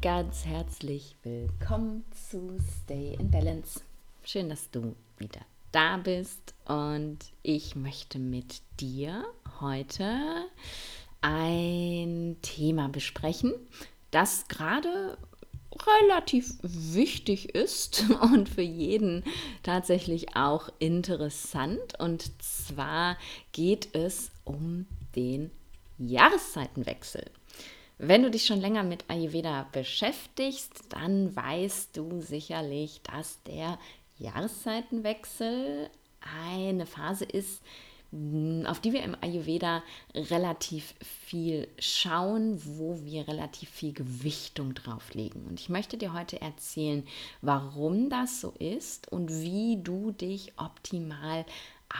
[0.00, 3.80] ganz herzlich willkommen zu Stay in Balance.
[4.22, 5.40] Schön, dass du wieder
[5.72, 9.24] da bist und ich möchte mit dir
[9.60, 10.46] heute
[11.20, 13.54] ein Thema besprechen,
[14.12, 15.18] das gerade
[16.00, 19.24] relativ wichtig ist und für jeden
[19.64, 21.98] tatsächlich auch interessant.
[21.98, 23.16] Und zwar
[23.50, 24.86] geht es um
[25.16, 25.50] den
[25.98, 27.24] Jahreszeitenwechsel.
[27.98, 33.76] Wenn du dich schon länger mit Ayurveda beschäftigst, dann weißt du sicherlich, dass der
[34.18, 37.60] Jahreszeitenwechsel eine Phase ist,
[38.66, 39.82] auf die wir im Ayurveda
[40.14, 45.44] relativ viel schauen, wo wir relativ viel Gewichtung drauf legen.
[45.48, 47.04] Und ich möchte dir heute erzählen,
[47.42, 51.44] warum das so ist und wie du dich optimal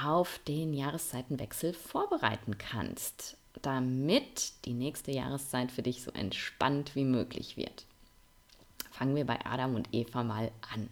[0.05, 7.57] auf den Jahreszeitenwechsel vorbereiten kannst, damit die nächste Jahreszeit für dich so entspannt wie möglich
[7.57, 7.85] wird.
[8.91, 10.89] Fangen wir bei Adam und Eva mal an.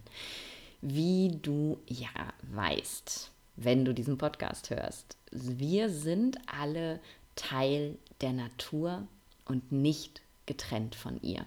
[0.81, 5.17] Wie du ja weißt, wenn du diesen Podcast hörst.
[5.31, 6.99] Wir sind alle
[7.35, 9.07] Teil der Natur
[9.45, 11.45] und nicht getrennt von ihr.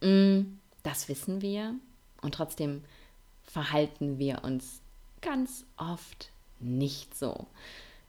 [0.00, 1.74] Mm, das wissen wir
[2.22, 2.84] und trotzdem
[3.44, 4.80] verhalten wir uns
[5.20, 6.30] ganz oft
[6.60, 7.46] nicht so.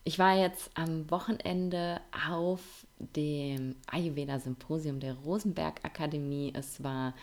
[0.08, 2.62] Ich war jetzt am Wochenende auf
[2.98, 6.54] dem Ayurveda Symposium der Rosenberg Akademie.
[6.56, 7.14] Es war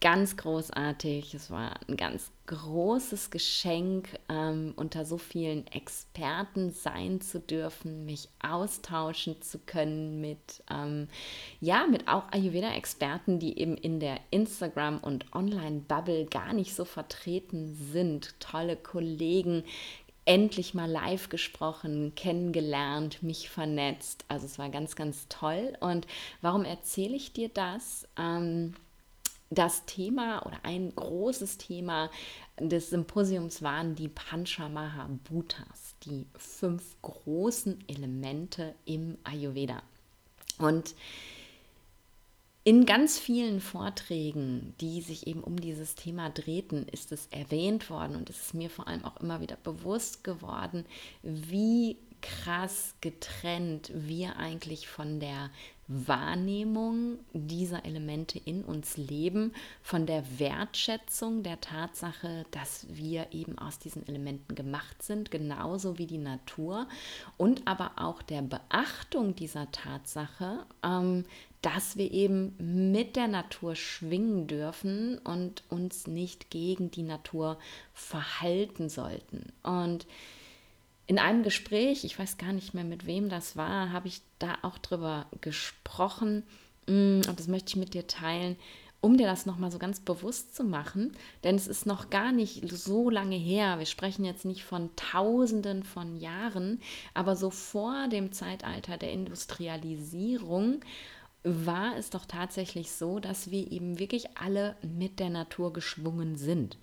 [0.00, 1.34] ganz großartig.
[1.34, 8.28] Es war ein ganz großes Geschenk, ähm, unter so vielen Experten sein zu dürfen, mich
[8.42, 11.08] austauschen zu können mit, ähm,
[11.60, 17.74] ja, mit auch Ayurveda-Experten, die eben in der Instagram- und Online-Bubble gar nicht so vertreten
[17.74, 18.38] sind.
[18.40, 19.64] Tolle Kollegen,
[20.26, 24.24] endlich mal live gesprochen, kennengelernt, mich vernetzt.
[24.28, 25.76] Also es war ganz, ganz toll.
[25.80, 26.06] Und
[26.40, 28.08] warum erzähle ich dir das?
[28.16, 28.74] Ähm,
[29.50, 32.10] das Thema oder ein großes Thema
[32.58, 39.82] des Symposiums waren die Panchamaha Bhutas, die fünf großen Elemente im Ayurveda.
[40.58, 40.94] Und
[42.64, 48.16] in ganz vielen Vorträgen, die sich eben um dieses Thema drehten, ist es erwähnt worden
[48.16, 50.86] und es ist mir vor allem auch immer wieder bewusst geworden,
[51.22, 55.50] wie krass getrennt wir eigentlich von der
[55.86, 59.52] Wahrnehmung dieser Elemente in uns leben,
[59.82, 66.06] von der Wertschätzung der Tatsache, dass wir eben aus diesen Elementen gemacht sind, genauso wie
[66.06, 66.88] die Natur,
[67.36, 71.26] und aber auch der Beachtung dieser Tatsache, ähm,
[71.64, 77.58] dass wir eben mit der Natur schwingen dürfen und uns nicht gegen die Natur
[77.94, 79.50] verhalten sollten.
[79.62, 80.06] Und
[81.06, 84.58] in einem Gespräch, ich weiß gar nicht mehr mit wem das war, habe ich da
[84.60, 86.42] auch drüber gesprochen
[86.86, 88.56] mm, und das möchte ich mit dir teilen,
[89.00, 92.70] um dir das nochmal so ganz bewusst zu machen, denn es ist noch gar nicht
[92.70, 96.80] so lange her, wir sprechen jetzt nicht von Tausenden von Jahren,
[97.14, 100.80] aber so vor dem Zeitalter der Industrialisierung
[101.44, 106.78] war es doch tatsächlich so, dass wir eben wirklich alle mit der Natur geschwungen sind.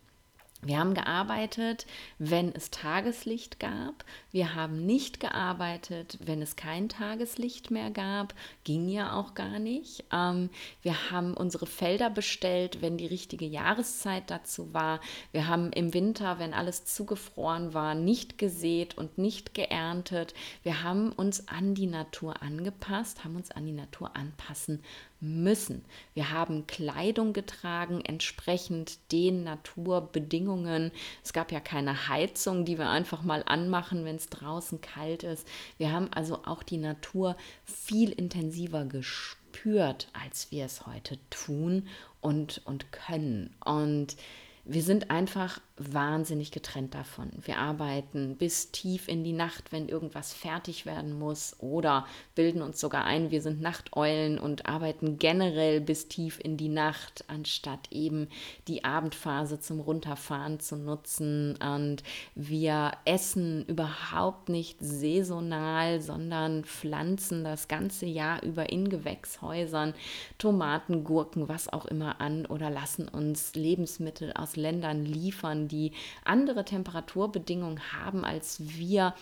[0.64, 1.88] Wir haben gearbeitet,
[2.20, 4.06] wenn es Tageslicht gab.
[4.32, 8.36] Wir haben nicht gearbeitet, wenn es kein Tageslicht mehr gab.
[8.64, 10.04] Ging ja auch gar nicht.
[10.14, 10.52] Ähm,
[10.84, 15.00] wir haben unsere Felder bestellt, wenn die richtige Jahreszeit dazu war.
[15.32, 20.36] Wir haben im Winter, wenn alles zugefroren war, nicht gesät und nicht geerntet.
[20.62, 24.84] Wir haben uns an die Natur angepasst, haben uns an die Natur anpassen
[25.22, 25.86] müssen.
[26.14, 30.92] Wir haben Kleidung getragen, entsprechend den Naturbedingungen.
[31.24, 35.48] Es gab ja keine Heizung, die wir einfach mal anmachen, wenn es draußen kalt ist.
[35.78, 41.88] Wir haben also auch die Natur viel intensiver gespürt, als wir es heute tun
[42.19, 43.56] und, und können.
[43.63, 44.18] Und
[44.66, 45.62] wir sind einfach
[45.94, 47.31] wahnsinnig getrennt davon.
[47.42, 52.06] Wir arbeiten bis tief in die Nacht, wenn irgendwas fertig werden muss oder
[52.36, 57.25] bilden uns sogar ein, wir sind Nachteulen und arbeiten generell bis tief in die Nacht,
[57.28, 58.28] anstatt eben
[58.68, 61.57] die Abendphase zum Runterfahren zu nutzen.
[61.57, 62.04] Und
[62.36, 69.94] wir essen überhaupt nicht saisonal, sondern pflanzen das ganze Jahr über in Gewächshäusern
[70.38, 76.65] Tomaten, Gurken, was auch immer an oder lassen uns Lebensmittel aus Ländern liefern, die andere
[76.65, 79.15] Temperaturbedingungen haben als wir.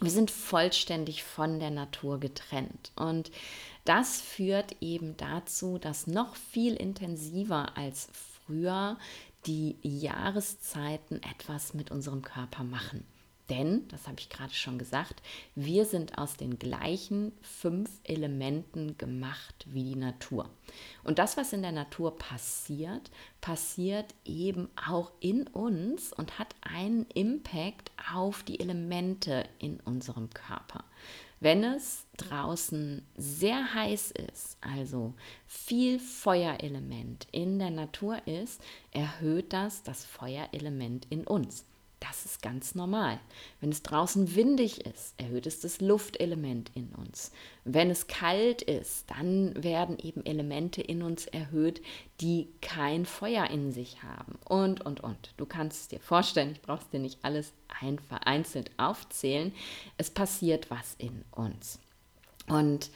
[0.00, 2.92] Wir sind vollständig von der Natur getrennt.
[2.96, 3.30] Und
[3.84, 8.98] das führt eben dazu, dass noch viel intensiver als früher
[9.46, 13.04] die Jahreszeiten etwas mit unserem Körper machen.
[13.48, 15.22] Denn, das habe ich gerade schon gesagt,
[15.54, 20.50] wir sind aus den gleichen fünf Elementen gemacht wie die Natur.
[21.04, 23.10] Und das, was in der Natur passiert,
[23.40, 30.84] passiert eben auch in uns und hat einen Impact auf die Elemente in unserem Körper.
[31.38, 35.14] Wenn es draußen sehr heiß ist, also
[35.46, 38.60] viel Feuerelement in der Natur ist,
[38.90, 41.64] erhöht das das Feuerelement in uns.
[42.08, 43.18] Das ist ganz normal.
[43.60, 47.32] Wenn es draußen windig ist, erhöht es das Luftelement in uns.
[47.64, 51.80] Wenn es kalt ist, dann werden eben Elemente in uns erhöht,
[52.20, 54.38] die kein Feuer in sich haben.
[54.44, 55.34] Und, und, und.
[55.36, 57.52] Du kannst es dir vorstellen, ich brauche es dir nicht alles
[58.08, 59.52] vereinzelt aufzählen.
[59.96, 61.80] Es passiert was in uns.
[62.46, 62.90] Und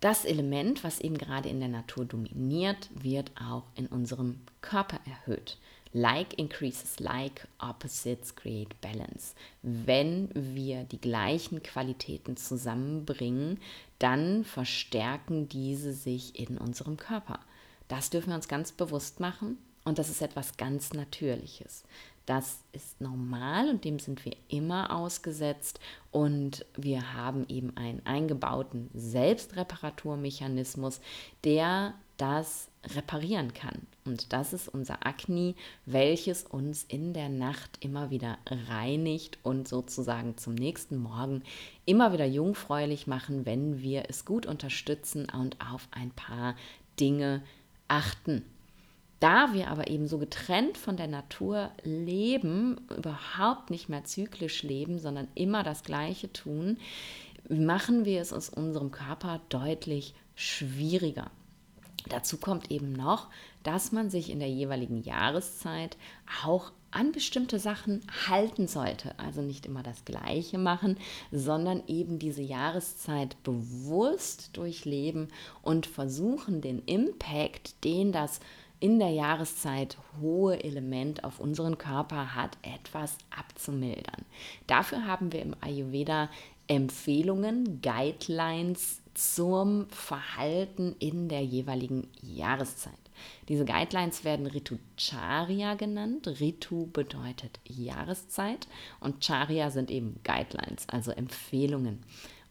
[0.00, 5.56] das Element, was eben gerade in der Natur dominiert, wird auch in unserem Körper erhöht.
[5.92, 9.34] Like increases like, opposites create balance.
[9.62, 13.58] Wenn wir die gleichen Qualitäten zusammenbringen,
[13.98, 17.40] dann verstärken diese sich in unserem Körper.
[17.88, 21.84] Das dürfen wir uns ganz bewusst machen und das ist etwas ganz Natürliches.
[22.26, 25.80] Das ist normal und dem sind wir immer ausgesetzt
[26.10, 31.00] und wir haben eben einen eingebauten Selbstreparaturmechanismus,
[31.44, 33.86] der das reparieren kann.
[34.04, 35.54] Und das ist unser Akne,
[35.84, 41.42] welches uns in der Nacht immer wieder reinigt und sozusagen zum nächsten Morgen
[41.84, 46.54] immer wieder jungfräulich machen, wenn wir es gut unterstützen und auf ein paar
[46.98, 47.42] Dinge
[47.88, 48.44] achten.
[49.18, 54.98] Da wir aber eben so getrennt von der Natur leben, überhaupt nicht mehr zyklisch leben,
[54.98, 56.78] sondern immer das Gleiche tun,
[57.48, 61.30] machen wir es aus unserem Körper deutlich schwieriger.
[62.08, 63.28] Dazu kommt eben noch,
[63.62, 65.96] dass man sich in der jeweiligen Jahreszeit
[66.44, 69.18] auch an bestimmte Sachen halten sollte.
[69.18, 70.96] Also nicht immer das Gleiche machen,
[71.30, 75.28] sondern eben diese Jahreszeit bewusst durchleben
[75.62, 78.40] und versuchen, den Impact, den das
[78.78, 84.24] in der Jahreszeit hohe Element auf unseren Körper hat, etwas abzumildern.
[84.66, 86.30] Dafür haben wir im Ayurveda
[86.68, 92.94] Empfehlungen, Guidelines zum Verhalten in der jeweiligen Jahreszeit.
[93.48, 96.28] Diese Guidelines werden Ritucharya genannt.
[96.40, 98.68] Ritu bedeutet Jahreszeit
[99.00, 102.02] und Charya sind eben Guidelines, also Empfehlungen.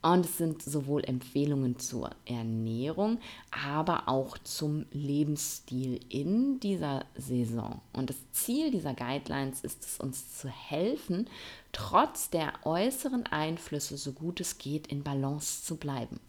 [0.02, 3.18] Und es sind sowohl Empfehlungen zur Ernährung,
[3.50, 7.82] aber auch zum Lebensstil in dieser Saison.
[7.92, 11.28] Und das Ziel dieser Guidelines ist es, uns zu helfen,
[11.72, 16.20] trotz der äußeren Einflüsse, so gut es geht, in Balance zu bleiben.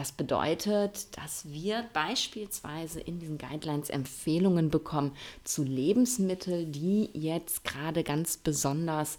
[0.00, 5.12] Das bedeutet, dass wir beispielsweise in diesen Guidelines Empfehlungen bekommen
[5.44, 9.18] zu Lebensmitteln, die jetzt gerade ganz besonders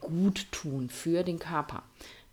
[0.00, 1.82] gut tun für den Körper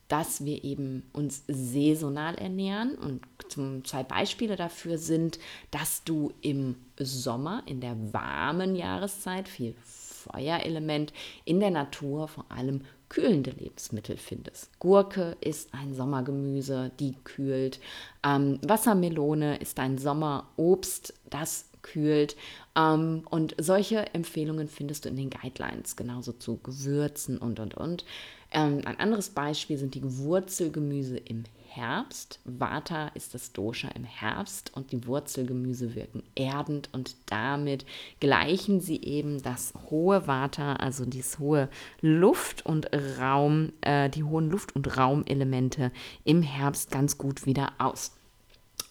[0.10, 2.96] dass wir eben uns saisonal ernähren.
[2.96, 5.38] Und zum, zwei Beispiele dafür sind,
[5.70, 11.12] dass du im Sommer, in der warmen Jahreszeit, viel Feuerelement
[11.44, 14.78] in der Natur vor allem kühlende Lebensmittel findest.
[14.80, 17.80] Gurke ist ein Sommergemüse, die kühlt.
[18.24, 22.36] Ähm, Wassermelone ist ein Sommerobst, das kühlt.
[22.76, 28.06] Ähm, und solche Empfehlungen findest du in den Guidelines, genauso zu Gewürzen und, und, und.
[28.52, 31.44] Ähm, ein anderes Beispiel sind die Wurzelgemüse im
[31.78, 32.40] Herbst.
[32.44, 37.86] Vata ist das Dosha im Herbst und die Wurzelgemüse wirken erdend und damit
[38.20, 41.70] gleichen sie eben das hohe Vata, also dieses hohe
[42.02, 45.92] Luft- und Raum, äh, die hohen Luft- und Raumelemente
[46.24, 48.17] im Herbst ganz gut wieder aus.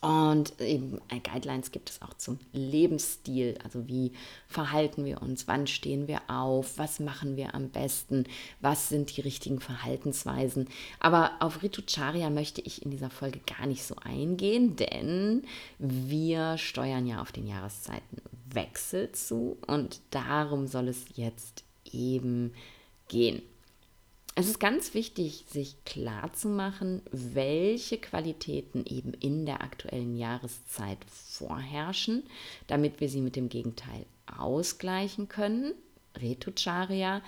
[0.00, 4.12] Und eben äh, Guidelines gibt es auch zum Lebensstil, also wie
[4.46, 8.24] verhalten wir uns, wann stehen wir auf, was machen wir am besten,
[8.60, 10.68] was sind die richtigen Verhaltensweisen.
[11.00, 15.44] Aber auf Ritucharya möchte ich in dieser Folge gar nicht so eingehen, denn
[15.78, 22.52] wir steuern ja auf den Jahreszeitenwechsel zu und darum soll es jetzt eben
[23.08, 23.42] gehen.
[24.38, 30.99] Es ist ganz wichtig, sich klar zu machen, welche Qualitäten eben in der aktuellen Jahreszeit
[31.09, 32.23] vorherrschen,
[32.66, 35.73] damit wir sie mit dem Gegenteil ausgleichen können.
[36.19, 37.23] Retucharya,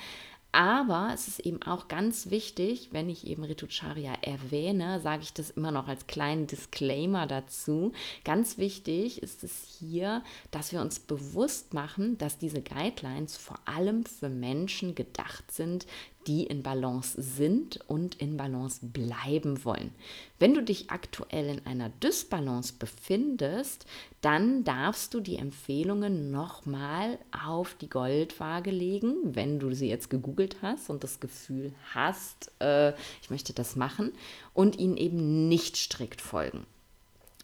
[0.50, 5.50] aber es ist eben auch ganz wichtig, wenn ich eben Ritucharya erwähne, sage ich das
[5.50, 7.92] immer noch als kleinen Disclaimer dazu.
[8.24, 14.06] Ganz wichtig ist es hier, dass wir uns bewusst machen, dass diese Guidelines vor allem
[14.06, 15.86] für Menschen gedacht sind,
[16.28, 19.90] die in Balance sind und in Balance bleiben wollen.
[20.38, 23.86] Wenn du dich aktuell in einer Dysbalance befindest,
[24.20, 30.56] dann darfst du die Empfehlungen nochmal auf die Goldwaage legen, wenn du sie jetzt gegoogelt
[30.60, 32.90] hast und das Gefühl hast, äh,
[33.22, 34.12] ich möchte das machen
[34.52, 36.66] und ihnen eben nicht strikt folgen.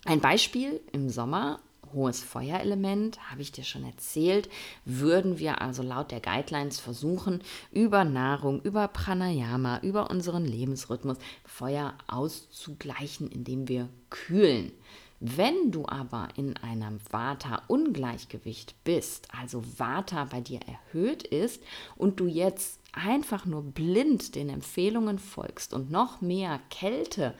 [0.04, 1.60] Ein Beispiel im Sommer
[1.94, 4.48] hohes Feuerelement, habe ich dir schon erzählt,
[4.84, 11.94] würden wir also laut der Guidelines versuchen, über Nahrung, über Pranayama, über unseren Lebensrhythmus Feuer
[12.06, 14.72] auszugleichen, indem wir kühlen.
[15.20, 21.62] Wenn du aber in einem Vata-Ungleichgewicht bist, also Vata bei dir erhöht ist
[21.96, 27.34] und du jetzt einfach nur blind den Empfehlungen folgst und noch mehr Kälte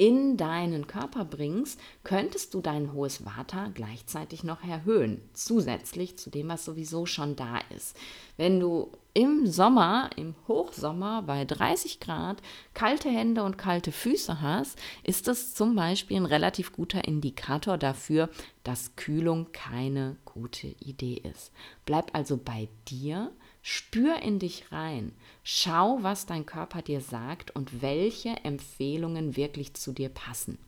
[0.00, 6.48] in deinen Körper bringst, könntest du dein hohes Vata gleichzeitig noch erhöhen, zusätzlich zu dem,
[6.48, 7.94] was sowieso schon da ist.
[8.38, 12.38] Wenn du im Sommer, im Hochsommer bei 30 Grad
[12.72, 18.30] kalte Hände und kalte Füße hast, ist das zum Beispiel ein relativ guter Indikator dafür,
[18.64, 21.52] dass Kühlung keine gute Idee ist.
[21.84, 25.12] Bleib also bei dir, Spür in dich rein.
[25.42, 30.58] Schau, was dein Körper dir sagt und welche Empfehlungen wirklich zu dir passen.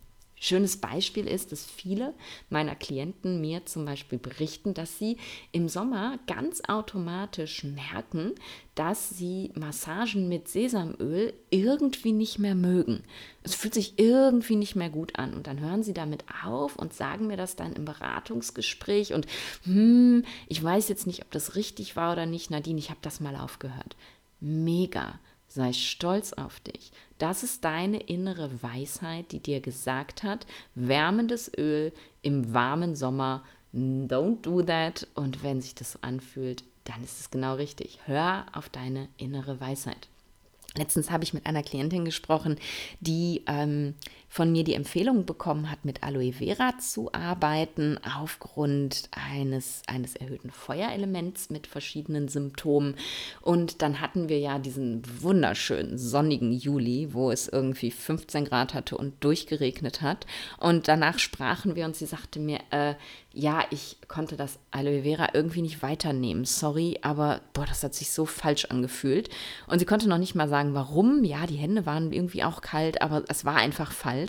[0.45, 2.15] Schönes Beispiel ist, dass viele
[2.51, 5.17] meiner Klienten mir zum Beispiel berichten, dass sie
[5.53, 8.33] im Sommer ganz automatisch merken,
[8.75, 13.05] dass sie Massagen mit Sesamöl irgendwie nicht mehr mögen.
[13.45, 15.33] Es fühlt sich irgendwie nicht mehr gut an.
[15.35, 19.13] Und dann hören sie damit auf und sagen mir das dann im Beratungsgespräch.
[19.13, 19.29] Und
[19.63, 22.51] hm, ich weiß jetzt nicht, ob das richtig war oder nicht.
[22.51, 23.95] Nadine, ich habe das mal aufgehört.
[24.41, 25.21] Mega.
[25.55, 26.93] Sei stolz auf dich.
[27.19, 31.93] Das ist deine innere Weisheit, die dir gesagt hat, wärmendes Öl
[32.23, 33.43] im warmen Sommer,
[33.75, 35.07] don't do that.
[35.15, 37.99] Und wenn sich das anfühlt, dann ist es genau richtig.
[38.07, 40.09] Hör auf deine innere Weisheit.
[40.75, 42.59] Letztens habe ich mit einer Klientin gesprochen,
[43.01, 43.95] die ähm,
[44.33, 50.51] von mir die Empfehlung bekommen hat, mit Aloe Vera zu arbeiten, aufgrund eines, eines erhöhten
[50.51, 52.95] Feuerelements mit verschiedenen Symptomen.
[53.43, 58.97] Und dann hatten wir ja diesen wunderschönen sonnigen Juli, wo es irgendwie 15 Grad hatte
[58.97, 60.25] und durchgeregnet hat.
[60.59, 62.95] Und danach sprachen wir und sie sagte mir, äh,
[63.35, 66.45] ja, ich konnte das Aloe Vera irgendwie nicht weiternehmen.
[66.45, 69.31] Sorry, aber boah, das hat sich so falsch angefühlt.
[69.67, 71.25] Und sie konnte noch nicht mal sagen, warum.
[71.25, 74.22] Ja, die Hände waren irgendwie auch kalt, aber es war einfach falsch.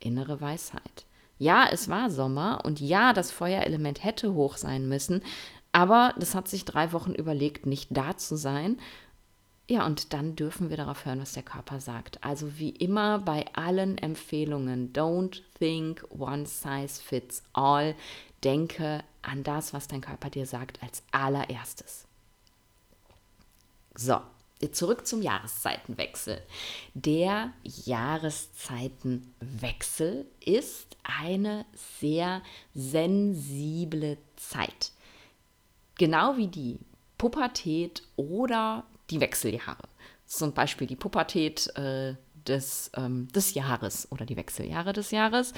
[0.00, 1.06] Innere Weisheit.
[1.38, 5.22] Ja, es war Sommer und ja, das Feuerelement hätte hoch sein müssen,
[5.72, 8.78] aber das hat sich drei Wochen überlegt, nicht da zu sein.
[9.70, 12.24] Ja, und dann dürfen wir darauf hören, was der Körper sagt.
[12.24, 17.94] Also wie immer bei allen Empfehlungen, don't think one size fits all
[18.44, 22.06] denke an das, was dein Körper dir sagt, als allererstes.
[23.94, 24.20] So,
[24.72, 26.42] zurück zum Jahreszeitenwechsel.
[26.94, 31.64] Der Jahreszeitenwechsel ist eine
[32.00, 32.42] sehr
[32.74, 34.92] sensible Zeit.
[35.96, 36.78] Genau wie die
[37.16, 39.88] Pubertät oder die Wechseljahre.
[40.26, 42.14] Zum Beispiel die Pubertät äh,
[42.46, 45.54] des, ähm, des Jahres oder die Wechseljahre des Jahres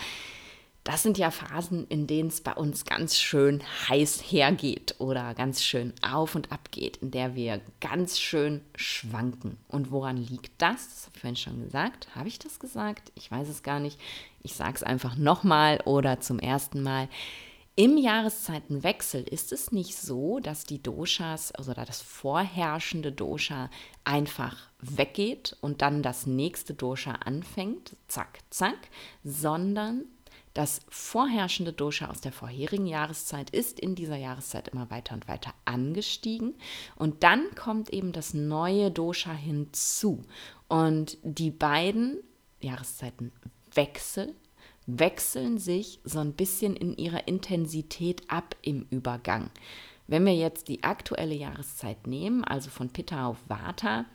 [0.84, 5.62] das sind ja Phasen, in denen es bei uns ganz schön heiß hergeht oder ganz
[5.62, 9.58] schön auf und ab geht, in der wir ganz schön schwanken.
[9.68, 10.88] Und woran liegt das?
[10.88, 12.08] Das habe ich vorhin schon gesagt.
[12.14, 13.12] Habe ich das gesagt?
[13.14, 14.00] Ich weiß es gar nicht.
[14.42, 17.08] Ich sage es einfach nochmal oder zum ersten Mal.
[17.76, 23.70] Im Jahreszeitenwechsel ist es nicht so, dass die Doshas also das vorherrschende Dosha
[24.04, 28.76] einfach weggeht und dann das nächste Dosha anfängt, zack, zack,
[29.25, 30.04] sondern
[30.54, 35.54] das vorherrschende Dosha aus der vorherigen Jahreszeit ist in dieser Jahreszeit immer weiter und weiter
[35.64, 36.54] angestiegen.
[36.97, 40.23] Und dann kommt eben das neue Dosha hinzu.
[40.69, 42.19] Und die beiden
[42.61, 43.33] Jahreszeiten
[43.75, 44.35] wechseln,
[44.87, 49.50] wechseln sich so ein bisschen in ihrer Intensität ab im Übergang.
[50.09, 54.07] Wenn wir jetzt die aktuelle Jahreszeit nehmen, also von Pitta auf Vata,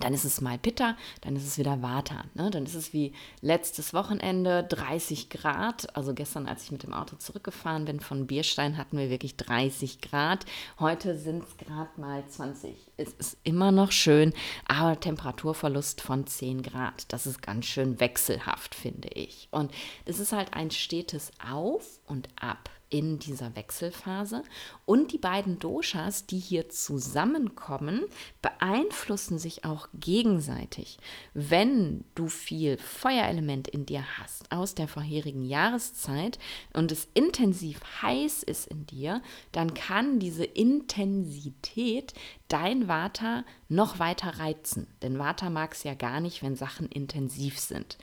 [0.00, 2.24] dann ist es mal Pitta, dann ist es wieder Vata.
[2.34, 2.50] Ne?
[2.50, 5.96] Dann ist es wie letztes Wochenende 30 Grad.
[5.96, 10.00] Also gestern, als ich mit dem Auto zurückgefahren bin von Bierstein, hatten wir wirklich 30
[10.00, 10.44] Grad.
[10.78, 12.76] Heute sind es gerade mal 20.
[12.98, 14.32] Es ist immer noch schön,
[14.66, 17.10] aber Temperaturverlust von 10 Grad.
[17.12, 19.48] Das ist ganz schön wechselhaft, finde ich.
[19.50, 19.72] Und
[20.04, 24.42] es ist halt ein stetes Auf und Ab in dieser Wechselphase.
[24.84, 28.04] Und die beiden Doshas, die hier zusammenkommen,
[28.42, 30.98] beeinflussen sich auch gegenseitig.
[31.34, 36.38] Wenn du viel Feuerelement in dir hast aus der vorherigen Jahreszeit
[36.72, 42.14] und es intensiv heiß ist in dir, dann kann diese Intensität
[42.48, 44.86] dein Vata noch weiter reizen.
[45.02, 47.98] Denn Vata mag es ja gar nicht, wenn Sachen intensiv sind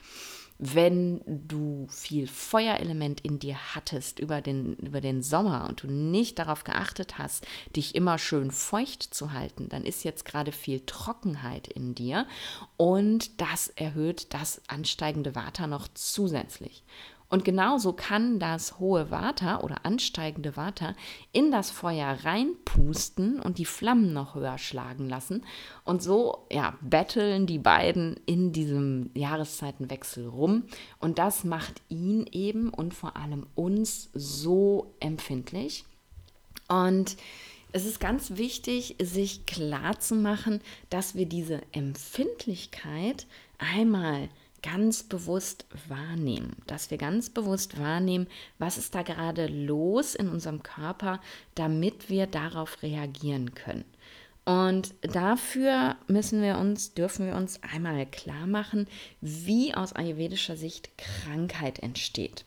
[0.65, 6.39] wenn du viel Feuerelement in dir hattest über den, über den Sommer und du nicht
[6.39, 11.67] darauf geachtet hast, dich immer schön feucht zu halten, dann ist jetzt gerade viel Trockenheit
[11.67, 12.27] in dir
[12.77, 16.83] und das erhöht das ansteigende Water noch zusätzlich.
[17.33, 20.95] Und genauso kann das hohe Water oder ansteigende Water
[21.31, 25.43] in das Feuer reinpusten und die Flammen noch höher schlagen lassen.
[25.83, 30.65] Und so ja, betteln die beiden in diesem Jahreszeitenwechsel rum.
[30.99, 35.85] Und das macht ihn eben und vor allem uns so empfindlich.
[36.67, 37.17] Und
[37.71, 40.61] es ist ganz wichtig, sich klar zu machen,
[40.91, 43.25] dass wir diese Empfindlichkeit
[43.57, 44.29] einmal
[44.63, 48.27] ganz bewusst wahrnehmen, dass wir ganz bewusst wahrnehmen,
[48.57, 51.19] was ist da gerade los in unserem Körper,
[51.53, 53.85] damit wir darauf reagieren können.
[54.45, 58.87] Und dafür müssen wir uns, dürfen wir uns einmal klar machen,
[59.21, 62.43] wie aus ayurvedischer Sicht Krankheit entsteht.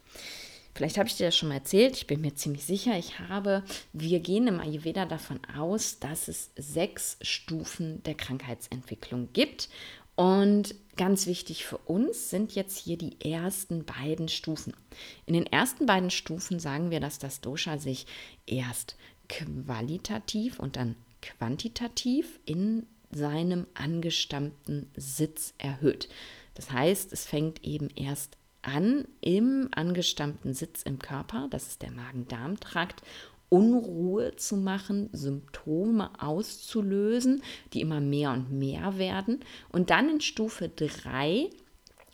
[0.74, 3.62] Vielleicht habe ich dir das schon mal erzählt, ich bin mir ziemlich sicher, ich habe,
[3.94, 9.70] wir gehen im Ayurveda davon aus, dass es sechs Stufen der Krankheitsentwicklung gibt
[10.16, 14.74] und ganz wichtig für uns sind jetzt hier die ersten beiden Stufen.
[15.26, 18.06] In den ersten beiden Stufen sagen wir, dass das Dosha sich
[18.46, 18.96] erst
[19.28, 26.08] qualitativ und dann quantitativ in seinem angestammten Sitz erhöht.
[26.54, 31.92] Das heißt, es fängt eben erst an im angestammten Sitz im Körper, das ist der
[31.92, 33.02] Magen-Darm-Trakt,
[33.48, 39.40] Unruhe zu machen, Symptome auszulösen, die immer mehr und mehr werden.
[39.70, 41.50] Und dann in Stufe 3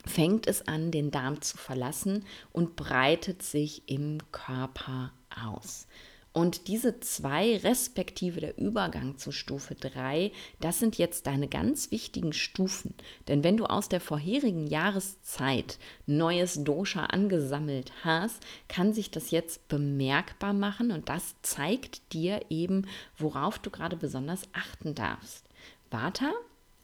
[0.05, 5.87] fängt es an, den Darm zu verlassen und breitet sich im Körper aus.
[6.33, 12.33] Und diese zwei, respektive der Übergang zu Stufe 3, das sind jetzt deine ganz wichtigen
[12.33, 12.95] Stufen.
[13.29, 19.69] Denn wenn du aus der vorherigen Jahreszeit neues Dosha angesammelt hast, kann sich das jetzt
[19.69, 22.87] bemerkbar machen und das zeigt dir eben,
[23.19, 25.45] worauf du gerade besonders achten darfst.
[25.91, 26.33] Vata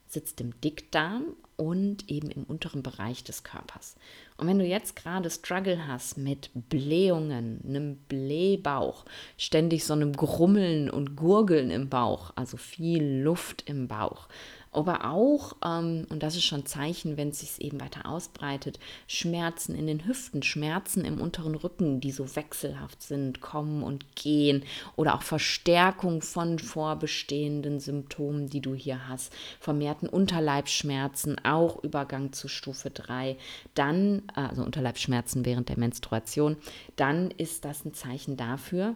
[0.07, 1.25] sitzt im Dickdarm
[1.57, 3.97] und eben im unteren Bereich des Körpers.
[4.39, 9.05] Und wenn du jetzt gerade Struggle hast mit Blähungen, einem Blähbauch,
[9.37, 14.29] ständig so einem Grummeln und Gurgeln im Bauch, also viel Luft im Bauch,
[14.73, 19.75] aber auch, ähm, und das ist schon Zeichen, wenn es sich eben weiter ausbreitet, Schmerzen
[19.75, 24.65] in den Hüften, Schmerzen im unteren Rücken, die so wechselhaft sind, kommen und gehen.
[24.97, 32.49] Oder auch Verstärkung von vorbestehenden Symptomen, die du hier hast, vermehrten Unterleibsschmerzen, auch Übergang zu
[32.49, 33.37] Stufe 3,
[33.75, 36.57] dann, also Unterleibsschmerzen während der Menstruation,
[36.97, 38.95] dann ist das ein Zeichen dafür,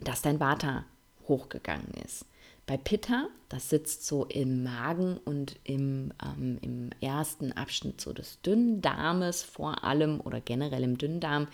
[0.00, 0.84] dass dein Vata
[1.28, 2.26] hochgegangen ist.
[2.66, 8.40] Bei Pitta, das sitzt so im Magen und im, ähm, im ersten Abschnitt so des
[8.40, 11.46] Dünndarmes vor allem oder generell im Dünndarm,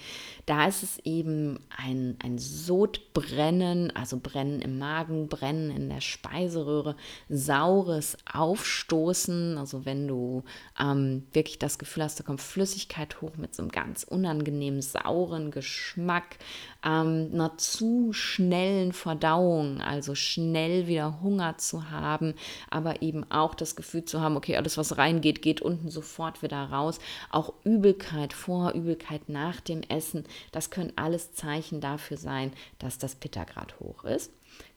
[0.46, 6.96] da ist es eben ein, ein Sodbrennen, also Brennen im Magen, Brennen in der Speiseröhre,
[7.28, 10.44] saures Aufstoßen, also wenn du
[10.80, 15.50] ähm, wirklich das Gefühl hast, da kommt Flüssigkeit hoch mit so einem ganz unangenehmen sauren
[15.50, 16.38] Geschmack,
[16.82, 21.89] ähm, einer zu schnellen Verdauung, also schnell wieder Hunger zu haben,
[22.70, 26.64] aber eben auch das Gefühl zu haben, okay, alles, was reingeht, geht unten sofort wieder
[26.64, 26.98] raus.
[27.30, 33.14] Auch Übelkeit vor, Übelkeit nach dem Essen, das können alles Zeichen dafür sein, dass das
[33.14, 34.32] Pitta gerade hoch ist.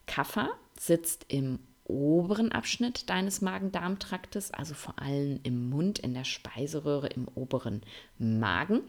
[0.06, 7.08] Kaffer sitzt im oberen Abschnitt deines Magen-Darm-Traktes, also vor allem im Mund, in der Speiseröhre,
[7.08, 7.82] im oberen
[8.18, 8.80] Magen.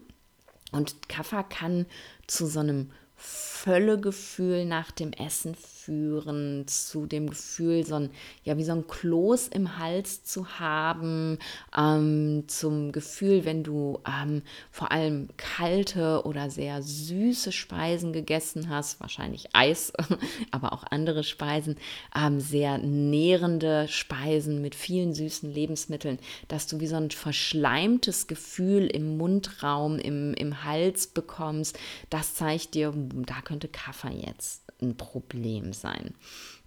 [0.72, 1.86] Und Kaffer kann
[2.26, 8.10] zu so einem Völlegefühl nach dem Essen führen, zu dem Gefühl, so ein,
[8.42, 11.38] ja, wie so ein Kloß im Hals zu haben,
[11.76, 19.00] ähm, zum Gefühl, wenn du ähm, vor allem kalte oder sehr süße Speisen gegessen hast,
[19.00, 19.92] wahrscheinlich Eis,
[20.50, 21.76] aber auch andere Speisen,
[22.16, 26.18] ähm, sehr nährende Speisen mit vielen süßen Lebensmitteln,
[26.48, 31.78] dass du wie so ein verschleimtes Gefühl im Mundraum, im, im Hals bekommst,
[32.10, 36.14] das zeigt dir, da könnte Kaffee jetzt ein Problem sein.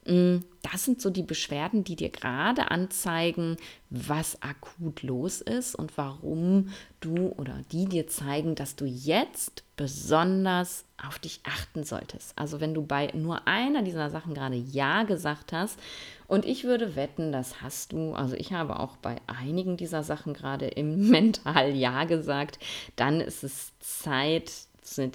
[0.06, 3.58] Mm, das sind so die Beschwerden, die dir gerade anzeigen,
[3.90, 6.70] was akut los ist und warum
[7.00, 12.38] du oder die dir zeigen, dass du jetzt besonders auf dich achten solltest.
[12.38, 15.80] Also wenn du bei nur einer dieser Sachen gerade Ja gesagt hast
[16.28, 20.34] und ich würde wetten, das hast du, also ich habe auch bei einigen dieser Sachen
[20.34, 22.60] gerade im Mental Ja gesagt,
[22.96, 24.52] dann ist es Zeit,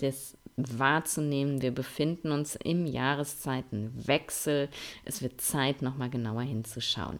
[0.00, 1.62] das wahrzunehmen.
[1.62, 4.68] Wir befinden uns im Jahreszeitenwechsel.
[5.04, 7.18] Es wird Zeit, nochmal genauer hinzuschauen.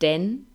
[0.00, 0.46] Denn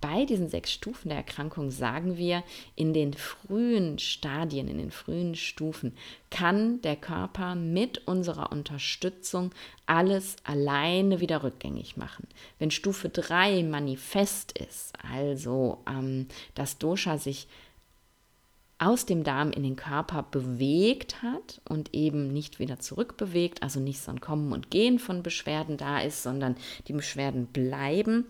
[0.00, 2.44] bei diesen sechs Stufen der Erkrankung sagen wir,
[2.74, 5.96] in den frühen Stadien, in den frühen Stufen
[6.30, 9.52] kann der Körper mit unserer Unterstützung
[9.86, 12.26] alles alleine wieder rückgängig machen.
[12.58, 17.48] Wenn Stufe 3 manifest ist, also ähm, das Dosha sich
[18.78, 24.00] aus dem Darm in den Körper bewegt hat und eben nicht wieder zurückbewegt, also nicht
[24.00, 28.26] so ein Kommen und Gehen von Beschwerden da ist, sondern die Beschwerden bleiben,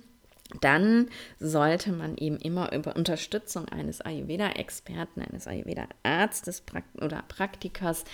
[0.60, 1.08] dann
[1.40, 6.62] sollte man eben immer über Unterstützung eines Ayurveda-Experten, eines Ayurveda-Arztes
[7.00, 8.04] oder Praktikers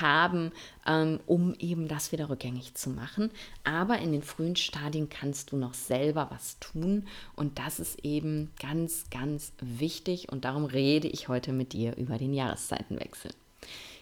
[0.00, 0.52] haben,
[0.86, 3.30] ähm, um eben das wieder rückgängig zu machen.
[3.64, 8.50] Aber in den frühen Stadien kannst du noch selber was tun und das ist eben
[8.60, 13.32] ganz, ganz wichtig und darum rede ich heute mit dir über den Jahreszeitenwechsel.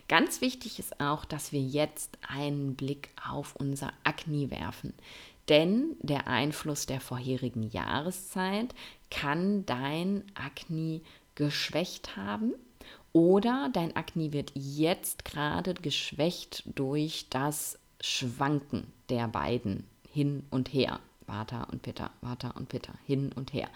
[0.08, 4.94] Ganz wichtig ist auch, dass wir jetzt einen Blick auf unser Akne werfen.
[5.48, 8.74] Denn der Einfluss der vorherigen Jahreszeit
[9.10, 11.00] kann dein Akne
[11.34, 12.54] geschwächt haben
[13.12, 21.00] oder dein Akne wird jetzt gerade geschwächt durch das Schwanken der beiden hin und her.
[21.26, 23.68] Vata und Pitta, Vata und Pitta, hin und her.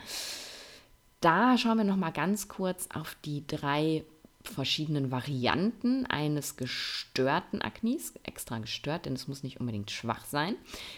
[1.21, 4.05] Da schauen wir noch mal ganz kurz auf die drei
[4.45, 10.57] verschiedenen Varianten eines gestörten Aknis, extra gestört, denn es muss nicht unbedingt schwach sein.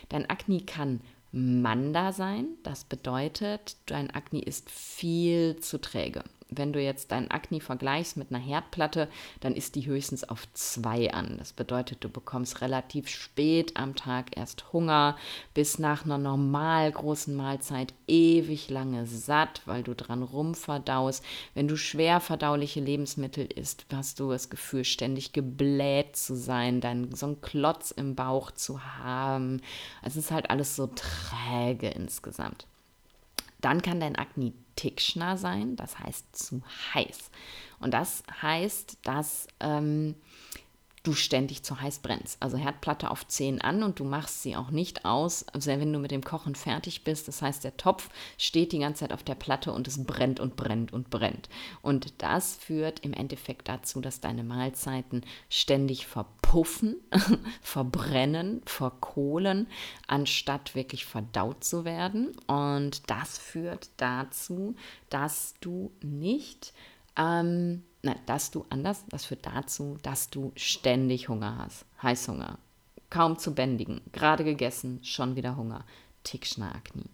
[0.09, 1.00] Dein Akne kann
[1.33, 6.22] Manda sein, das bedeutet, dein Akne ist viel zu träge
[6.58, 9.08] wenn du jetzt dein Akne vergleichst mit einer Herdplatte,
[9.40, 11.36] dann ist die höchstens auf zwei an.
[11.38, 15.16] Das bedeutet, du bekommst relativ spät am Tag erst Hunger,
[15.54, 21.24] bis nach einer normal großen Mahlzeit ewig lange satt, weil du dran rumverdaust.
[21.54, 27.14] Wenn du schwer verdauliche Lebensmittel isst, hast du das Gefühl, ständig gebläht zu sein, dann
[27.14, 29.60] so einen Klotz im Bauch zu haben.
[30.02, 32.66] Es ist halt alles so träge insgesamt.
[33.64, 37.31] Dann kann dein Akne Tikschna sein, das heißt zu heiß.
[37.81, 40.16] Und das heißt, dass ähm,
[41.04, 42.42] du ständig zu heiß brennst.
[42.42, 45.98] Also Herdplatte auf 10 an und du machst sie auch nicht aus, selbst wenn du
[45.98, 47.28] mit dem Kochen fertig bist.
[47.28, 50.56] Das heißt, der Topf steht die ganze Zeit auf der Platte und es brennt und
[50.56, 51.50] brennt und brennt.
[51.82, 56.96] Und das führt im Endeffekt dazu, dass deine Mahlzeiten ständig verpuffen,
[57.60, 59.68] verbrennen, verkohlen,
[60.06, 62.32] anstatt wirklich verdaut zu werden.
[62.46, 64.74] Und das führt dazu,
[65.10, 66.72] dass du nicht
[67.16, 71.84] ähm, nein, dass du anders, das führt dazu, dass du ständig Hunger hast.
[72.02, 72.58] Heißhunger.
[73.10, 74.00] Kaum zu bändigen.
[74.12, 75.84] Gerade gegessen, schon wieder Hunger.
[76.24, 77.04] Tikschner-Akne.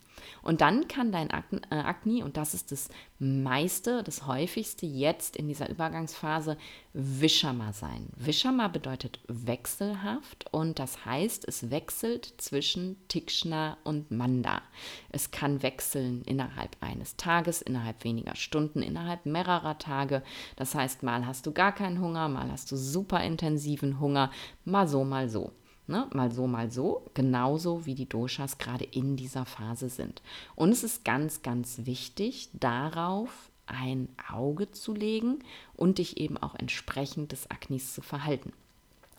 [0.42, 5.36] Und dann kann dein Akne, äh, Akne, und das ist das meiste, das häufigste jetzt
[5.36, 6.56] in dieser Übergangsphase,
[6.92, 8.08] Vishama sein.
[8.16, 14.62] Vishama bedeutet wechselhaft und das heißt, es wechselt zwischen Tikshna und Manda.
[15.10, 20.22] Es kann wechseln innerhalb eines Tages, innerhalb weniger Stunden, innerhalb mehrerer Tage.
[20.56, 24.30] Das heißt, mal hast du gar keinen Hunger, mal hast du super intensiven Hunger,
[24.64, 25.52] mal so, mal so.
[25.90, 26.06] Ne?
[26.14, 30.22] Mal so, mal so, genauso wie die Doshas gerade in dieser Phase sind.
[30.54, 35.40] Und es ist ganz, ganz wichtig, darauf ein Auge zu legen
[35.74, 38.52] und dich eben auch entsprechend des Aknis zu verhalten.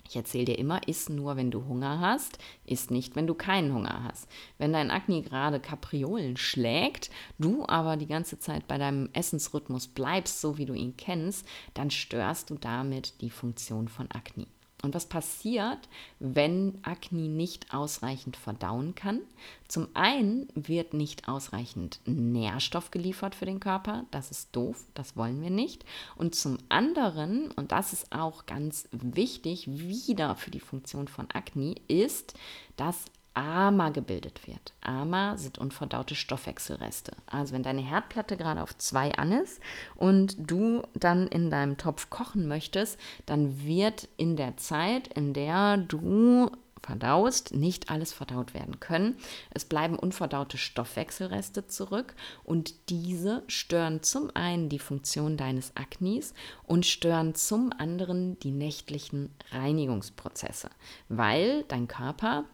[0.07, 3.73] Ich erzähle dir immer, isst nur, wenn du Hunger hast, isst nicht, wenn du keinen
[3.73, 4.27] Hunger hast.
[4.57, 10.39] Wenn dein Akne gerade Kapriolen schlägt, du aber die ganze Zeit bei deinem Essensrhythmus bleibst,
[10.39, 14.47] so wie du ihn kennst, dann störst du damit die Funktion von Akne.
[14.82, 15.89] Und was passiert,
[16.20, 19.22] wenn Akne nicht ausreichend verdauen kann?
[19.67, 24.06] Zum einen wird nicht ausreichend Nährstoff geliefert für den Körper.
[24.12, 25.86] Das ist doof, das wollen wir nicht.
[26.15, 31.76] Und zum anderen, und das ist auch ganz wichtig, wieder für die Funktion von Akne,
[31.88, 32.34] ist,
[32.76, 34.74] dass AMA gebildet wird.
[34.82, 37.13] AMA sind unverdaute Stoffwechselreste.
[37.26, 39.62] Also wenn deine Herdplatte gerade auf 2 an ist
[39.96, 45.78] und du dann in deinem Topf kochen möchtest, dann wird in der Zeit, in der
[45.78, 49.15] du verdaust, nicht alles verdaut werden können.
[49.52, 56.86] Es bleiben unverdaute Stoffwechselreste zurück und diese stören zum einen die Funktion deines Aknis und
[56.86, 60.70] stören zum anderen die nächtlichen Reinigungsprozesse,
[61.08, 62.46] weil dein Körper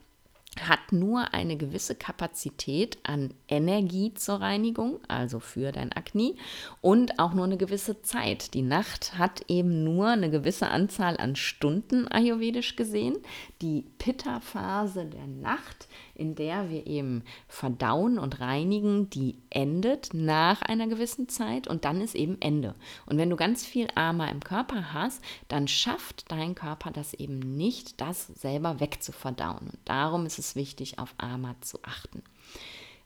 [0.62, 6.36] hat nur eine gewisse Kapazität an Energie zur Reinigung, also für dein Akne,
[6.82, 8.54] und auch nur eine gewisse Zeit.
[8.54, 13.18] Die Nacht hat eben nur eine gewisse Anzahl an Stunden ayurvedisch gesehen.
[13.62, 20.88] Die Pitta-Phase der Nacht in der wir eben verdauen und reinigen, die endet nach einer
[20.88, 22.76] gewissen Zeit und dann ist eben Ende.
[23.06, 27.40] Und wenn du ganz viel Ama im Körper hast, dann schafft dein Körper das eben
[27.40, 29.68] nicht, das selber wegzuverdauen.
[29.68, 32.24] Und darum ist es wichtig, auf Ama zu achten.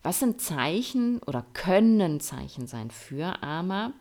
[0.04, 3.94] Was sind Zeichen oder können Zeichen sein für Ama?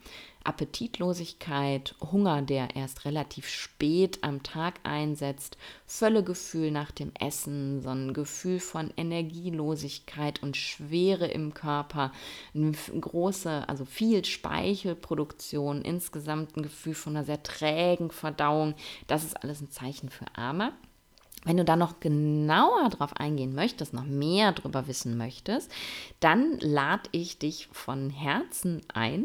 [0.44, 8.14] Appetitlosigkeit, Hunger, der erst relativ spät am Tag einsetzt, Völlegefühl nach dem Essen, so ein
[8.14, 12.12] Gefühl von Energielosigkeit und Schwere im Körper,
[12.54, 18.74] eine große, also viel Speichelproduktion, insgesamt ein Gefühl von einer sehr trägen Verdauung.
[19.06, 20.72] Das ist alles ein Zeichen für Ama.
[21.44, 25.70] Wenn du da noch genauer drauf eingehen möchtest, noch mehr darüber wissen möchtest,
[26.20, 29.24] dann lade ich dich von Herzen ein,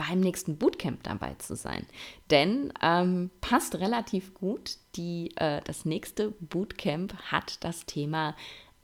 [0.00, 1.84] beim nächsten Bootcamp dabei zu sein.
[2.30, 8.34] Denn ähm, passt relativ gut, die, äh, das nächste Bootcamp hat das Thema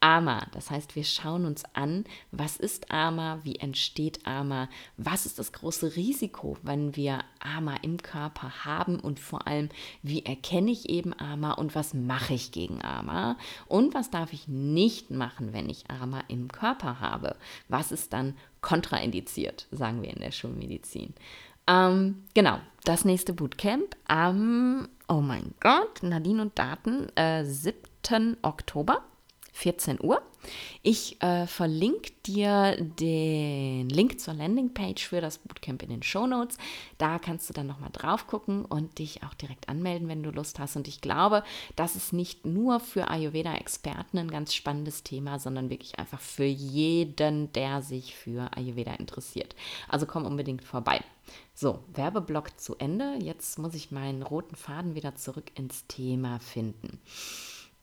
[0.01, 0.47] AMA.
[0.53, 5.53] Das heißt, wir schauen uns an, was ist AMA, wie entsteht AMA, was ist das
[5.53, 9.71] große Risiko, wenn wir AMA im Körper haben und vor allem,
[10.03, 14.49] wie erkenne ich eben AMA und was mache ich gegen AMA und was darf ich
[14.49, 17.37] nicht machen, wenn ich AMA im Körper habe.
[17.69, 21.15] Was ist dann kontraindiziert, sagen wir in der Schulmedizin.
[21.69, 28.37] Ähm, genau, das nächste Bootcamp am, oh mein Gott, Nadine und Daten, äh, 7.
[28.43, 29.03] Oktober.
[29.57, 30.21] 14 Uhr.
[30.83, 36.59] Ich äh, verlinke dir den Link zur Landingpage für das Bootcamp in den Show Notes.
[36.99, 40.59] Da kannst du dann nochmal drauf gucken und dich auch direkt anmelden, wenn du Lust
[40.59, 40.77] hast.
[40.77, 41.43] Und ich glaube,
[41.75, 47.51] das ist nicht nur für Ayurveda-Experten ein ganz spannendes Thema, sondern wirklich einfach für jeden,
[47.55, 49.57] der sich für Ayurveda interessiert.
[49.89, 51.01] Also komm unbedingt vorbei.
[51.55, 53.17] So, Werbeblock zu Ende.
[53.21, 57.01] Jetzt muss ich meinen roten Faden wieder zurück ins Thema finden.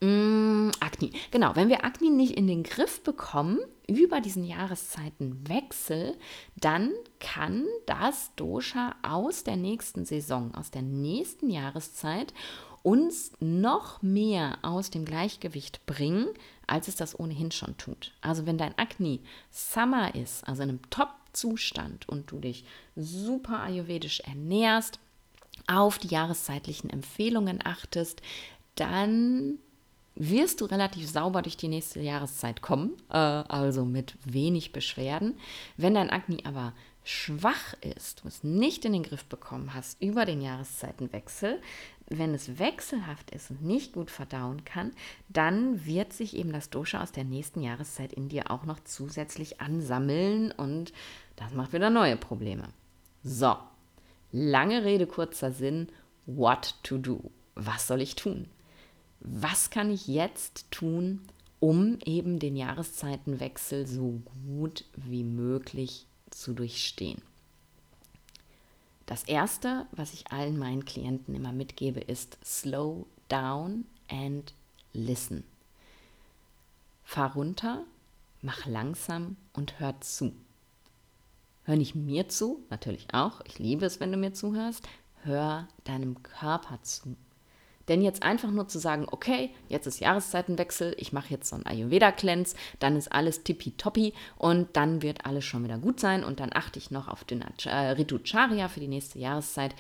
[0.04, 1.12] Mm, Akne.
[1.32, 6.18] Genau, wenn wir Akne nicht in den Griff bekommen über diesen Jahreszeitenwechsel,
[6.58, 12.34] dann kann das Dosha aus der nächsten Saison, aus der nächsten Jahreszeit
[12.82, 16.28] uns noch mehr aus dem Gleichgewicht bringen,
[16.68, 18.12] als es das ohnehin schon tut.
[18.20, 19.20] Also wenn dein Akne
[19.52, 22.66] Summer ist, also in einem Top-Zustand und du dich
[22.98, 25.00] super ayurvedisch ernährst,
[25.66, 28.22] auf die jahreszeitlichen Empfehlungen achtest,
[28.76, 29.60] dann
[30.16, 35.38] wirst du relativ sauber durch die nächste Jahreszeit kommen, äh, also mit wenig Beschwerden.
[35.78, 36.74] Wenn dein Akne aber
[37.04, 41.60] schwach ist, du es nicht in den Griff bekommen hast über den Jahreszeitenwechsel,
[42.08, 44.92] wenn es wechselhaft ist und nicht gut verdauen kann,
[45.30, 49.62] dann wird sich eben das Dosha aus der nächsten Jahreszeit in dir auch noch zusätzlich
[49.62, 50.94] ansammeln und
[51.36, 52.68] das macht wieder neue Probleme.
[53.24, 53.56] So,
[54.32, 55.88] lange Rede, kurzer Sinn,
[56.26, 57.32] what to do?
[57.56, 58.48] Was soll ich tun?
[59.24, 61.22] Was kann ich jetzt tun,
[61.60, 67.22] um eben den Jahreszeitenwechsel so gut wie möglich zu durchstehen.
[69.06, 74.54] Das Erste, was ich allen meinen Klienten immer mitgebe, ist Slow down and
[74.92, 75.44] listen.
[77.04, 77.84] Fahr runter,
[78.42, 80.34] mach langsam und hör zu.
[81.64, 84.88] Hör nicht mir zu, natürlich auch, ich liebe es, wenn du mir zuhörst,
[85.24, 87.16] hör deinem Körper zu.
[87.88, 91.66] Denn jetzt einfach nur zu sagen, okay, jetzt ist Jahreszeitenwechsel, ich mache jetzt so einen
[91.66, 96.52] Ayurveda-Cleanse, dann ist alles tippitoppi und dann wird alles schon wieder gut sein und dann
[96.54, 99.76] achte ich noch auf Dinach äh, Ritucharya für die nächste Jahreszeit.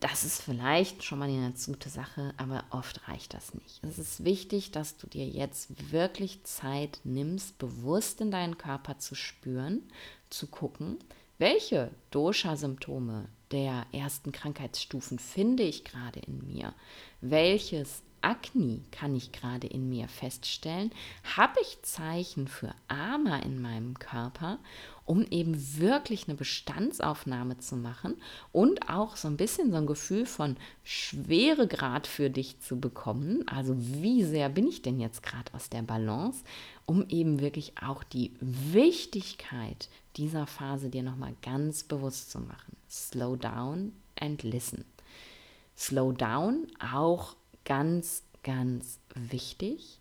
[0.00, 3.82] Das ist vielleicht schon mal eine gute Sache, aber oft reicht das nicht.
[3.82, 9.14] Es ist wichtig, dass du dir jetzt wirklich Zeit nimmst, bewusst in deinen Körper zu
[9.14, 9.82] spüren,
[10.28, 10.98] zu gucken,
[11.38, 16.74] welche Dosha-Symptome der ersten Krankheitsstufen finde ich gerade in mir?
[17.20, 20.90] Welches Akne kann ich gerade in mir feststellen?
[21.36, 24.58] Habe ich Zeichen für Ama in meinem Körper,
[25.04, 30.26] um eben wirklich eine Bestandsaufnahme zu machen und auch so ein bisschen so ein Gefühl
[30.26, 33.46] von Schweregrad für dich zu bekommen?
[33.46, 36.42] Also wie sehr bin ich denn jetzt gerade aus der Balance,
[36.86, 42.76] um eben wirklich auch die Wichtigkeit dieser Phase dir nochmal ganz bewusst zu machen.
[42.88, 44.84] Slow down and listen.
[45.76, 50.00] Slow down auch ganz, ganz wichtig,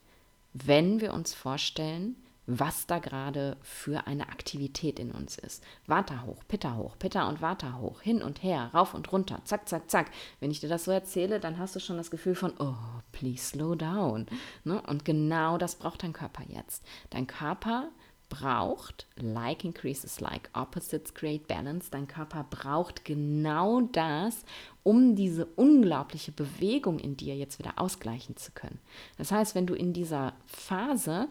[0.53, 2.15] wenn wir uns vorstellen,
[2.47, 5.63] was da gerade für eine Aktivität in uns ist.
[5.87, 9.67] Vata hoch, Pitta hoch, Pitta und Vata hoch, hin und her, rauf und runter, zack,
[9.67, 10.11] zack, zack.
[10.39, 12.75] Wenn ich dir das so erzähle, dann hast du schon das Gefühl von, oh,
[13.11, 14.27] please slow down.
[14.63, 14.81] Ne?
[14.81, 16.83] Und genau das braucht dein Körper jetzt.
[17.09, 17.89] Dein Körper
[18.29, 24.43] braucht, like increases like opposites create balance, dein Körper braucht genau das,
[24.83, 28.79] um diese unglaubliche Bewegung in dir jetzt wieder ausgleichen zu können.
[29.17, 31.27] Das heißt, wenn du in dieser Phase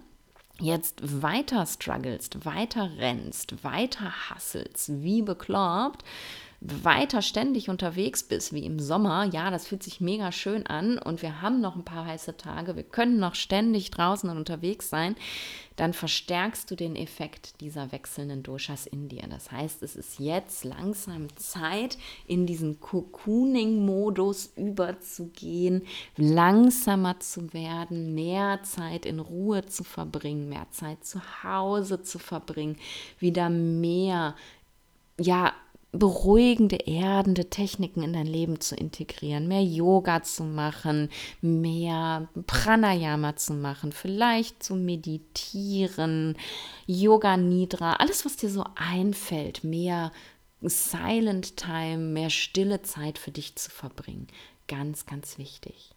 [0.61, 6.05] jetzt weiter strugglest, weiter rennst, weiter hasselst, wie bekloppt,
[6.65, 11.21] weiter ständig unterwegs bist, wie im Sommer, ja, das fühlt sich mega schön an und
[11.21, 15.15] wir haben noch ein paar heiße Tage, wir können noch ständig draußen und unterwegs sein,
[15.77, 19.25] dann verstärkst du den Effekt dieser wechselnden Doshas in dir.
[19.29, 25.83] Das heißt, es ist jetzt langsam Zeit, in diesen Cocooning-Modus überzugehen,
[26.17, 32.79] langsamer zu werden, mehr Zeit in Ruhe zu verbringen, mehr Zeit zu Hause zu verbringen,
[33.19, 34.35] wieder mehr
[35.19, 35.53] ja,
[35.95, 41.09] beruhigende, erdende Techniken in dein Leben zu integrieren, mehr Yoga zu machen,
[41.41, 46.37] mehr Pranayama zu machen, vielleicht zu meditieren,
[46.87, 50.13] Yoga Nidra, alles, was dir so einfällt, mehr
[50.61, 54.27] Silent Time, mehr stille Zeit für dich zu verbringen.
[54.67, 55.91] Ganz, ganz wichtig.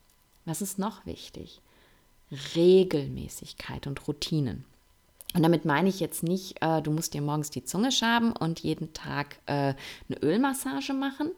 [0.45, 1.61] Was ist noch wichtig?
[2.55, 4.65] Regelmäßigkeit und Routinen.
[5.37, 8.61] Und damit meine ich jetzt nicht, äh, du musst dir morgens die Zunge schaben und
[8.61, 9.75] jeden Tag äh,
[10.09, 11.29] eine Ölmassage machen.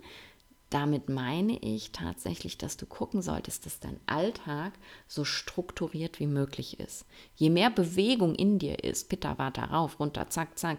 [0.69, 4.71] Damit meine ich tatsächlich, dass du gucken solltest, dass dein Alltag
[5.09, 7.05] so strukturiert wie möglich ist.
[7.35, 10.77] Je mehr Bewegung in dir ist, Pitta, Vata, rauf, runter, zack, zack,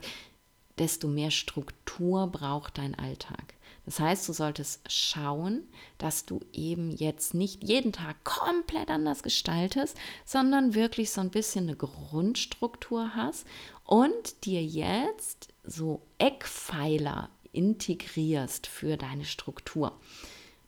[0.81, 3.55] desto mehr Struktur braucht dein Alltag.
[3.87, 5.63] Das heißt, du solltest schauen,
[5.99, 11.65] dass du eben jetzt nicht jeden Tag komplett anders gestaltest, sondern wirklich so ein bisschen
[11.65, 13.47] eine Grundstruktur hast
[13.85, 19.93] und dir jetzt so Eckpfeiler integrierst für deine Struktur.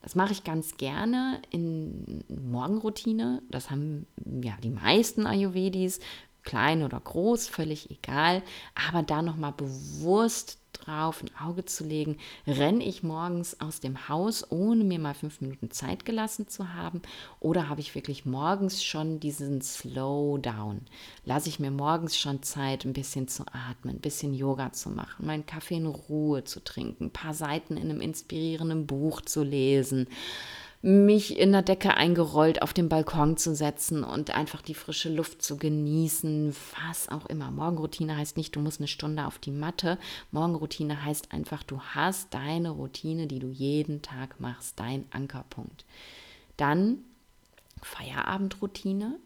[0.02, 3.40] Das mache ich ganz gerne in Morgenroutine.
[3.50, 4.06] Das haben
[4.42, 6.00] ja die meisten Ayurvedis,
[6.44, 8.42] klein oder groß, völlig egal.
[8.74, 14.50] Aber da nochmal bewusst drauf ein Auge zu legen, renne ich morgens aus dem Haus,
[14.50, 17.02] ohne mir mal fünf Minuten Zeit gelassen zu haben?
[17.40, 20.80] Oder habe ich wirklich morgens schon diesen Slowdown?
[21.24, 25.26] Lasse ich mir morgens schon Zeit, ein bisschen zu atmen, ein bisschen Yoga zu machen,
[25.26, 30.08] meinen Kaffee in Ruhe zu trinken, ein paar Seiten in einem inspirierenden Buch zu lesen?
[30.82, 35.40] Mich in der Decke eingerollt auf den Balkon zu setzen und einfach die frische Luft
[35.40, 37.52] zu genießen, was auch immer.
[37.52, 39.96] Morgenroutine heißt nicht, du musst eine Stunde auf die Matte.
[40.32, 45.84] Morgenroutine heißt einfach, du hast deine Routine, die du jeden Tag machst, dein Ankerpunkt.
[46.56, 46.98] Dann
[47.80, 49.18] Feierabendroutine.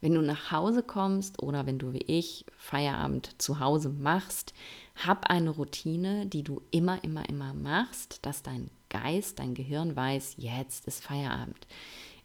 [0.00, 4.54] Wenn du nach Hause kommst oder wenn du wie ich Feierabend zu Hause machst,
[4.94, 10.34] hab eine Routine, die du immer, immer, immer machst, dass dein Geist, dein Gehirn weiß,
[10.38, 11.66] jetzt ist Feierabend.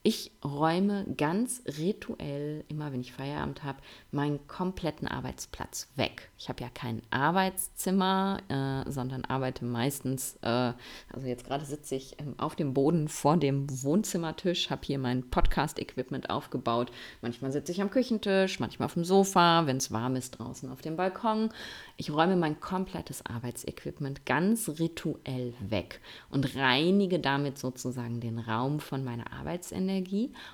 [0.06, 3.78] Ich räume ganz rituell, immer wenn ich Feierabend habe,
[4.12, 6.30] meinen kompletten Arbeitsplatz weg.
[6.38, 10.74] Ich habe ja kein Arbeitszimmer, äh, sondern arbeite meistens, äh,
[11.14, 15.30] also jetzt gerade sitze ich ähm, auf dem Boden vor dem Wohnzimmertisch, habe hier mein
[15.30, 16.92] Podcast-Equipment aufgebaut.
[17.22, 20.82] Manchmal sitze ich am Küchentisch, manchmal auf dem Sofa, wenn es warm ist, draußen auf
[20.82, 21.48] dem Balkon.
[21.96, 29.06] Ich räume mein komplettes Arbeitsequipment ganz rituell weg und reinige damit sozusagen den Raum von
[29.06, 29.93] meiner Arbeitsenergie.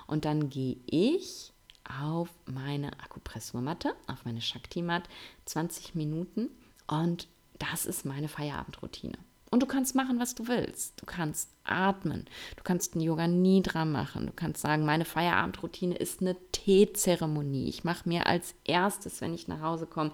[0.06, 1.52] Und dann gehe ich
[1.84, 5.04] auf meine Akupressurmatte, auf meine Shakti-Mat,
[5.46, 6.48] 20 Minuten
[6.86, 9.18] und das ist meine Feierabendroutine.
[9.52, 11.00] Und du kannst machen, was du willst.
[11.00, 12.26] Du kannst atmen.
[12.56, 14.26] Du kannst ein Yoga Nidra machen.
[14.26, 17.68] Du kannst sagen, meine Feierabendroutine ist eine Teezeremonie.
[17.68, 20.12] Ich mache mir als erstes, wenn ich nach Hause komme,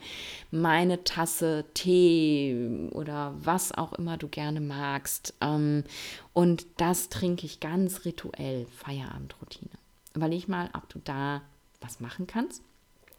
[0.51, 5.35] meine Tasse Tee oder was auch immer du gerne magst.
[5.43, 5.85] Ähm,
[6.33, 9.71] und das trinke ich ganz rituell, Feierabendroutine.
[10.15, 11.43] Überleg mal, ob du da
[11.83, 12.63] was machen kannst.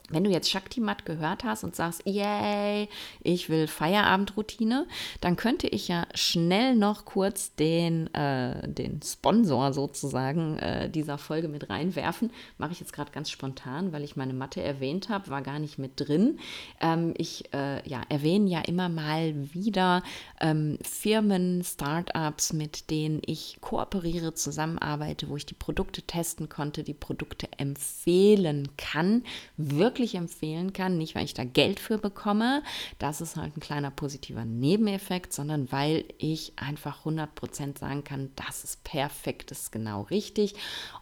[0.09, 2.87] Wenn du jetzt Shakti-Mat gehört hast und sagst, yay,
[3.21, 4.87] ich will Feierabendroutine,
[5.19, 11.49] dann könnte ich ja schnell noch kurz den, äh, den Sponsor sozusagen äh, dieser Folge
[11.49, 12.31] mit reinwerfen.
[12.57, 15.77] Mache ich jetzt gerade ganz spontan, weil ich meine Matte erwähnt habe, war gar nicht
[15.77, 16.39] mit drin.
[16.79, 20.03] Ähm, ich äh, ja, erwähne ja immer mal wieder
[20.39, 26.93] ähm, Firmen, Startups, mit denen ich kooperiere, zusammenarbeite, wo ich die Produkte testen konnte, die
[26.93, 29.23] Produkte empfehlen kann.
[29.57, 30.97] Wirklich wirklich empfehlen kann.
[30.97, 32.61] Nicht, weil ich da Geld für bekomme,
[32.99, 38.63] das ist halt ein kleiner positiver Nebeneffekt, sondern weil ich einfach 100% sagen kann, das
[38.63, 40.53] ist perfekt, das ist genau richtig.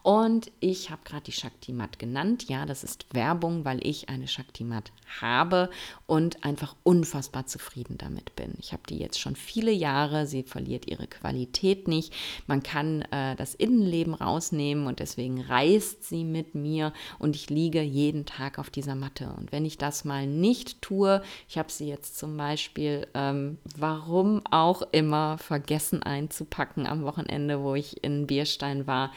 [0.01, 2.47] Und ich habe gerade die Shakti-Mat genannt.
[2.47, 5.69] Ja, das ist Werbung, weil ich eine Shakti-Mat habe
[6.05, 8.53] und einfach unfassbar zufrieden damit bin.
[8.59, 12.13] Ich habe die jetzt schon viele Jahre, sie verliert ihre Qualität nicht.
[12.47, 17.81] Man kann äh, das Innenleben rausnehmen und deswegen reist sie mit mir und ich liege
[17.81, 19.33] jeden Tag auf dieser dieser Matte.
[19.35, 24.41] Und wenn ich das mal nicht tue, ich habe sie jetzt zum Beispiel, ähm, warum
[24.51, 29.11] auch immer, vergessen einzupacken am Wochenende, wo ich in Bierstein war,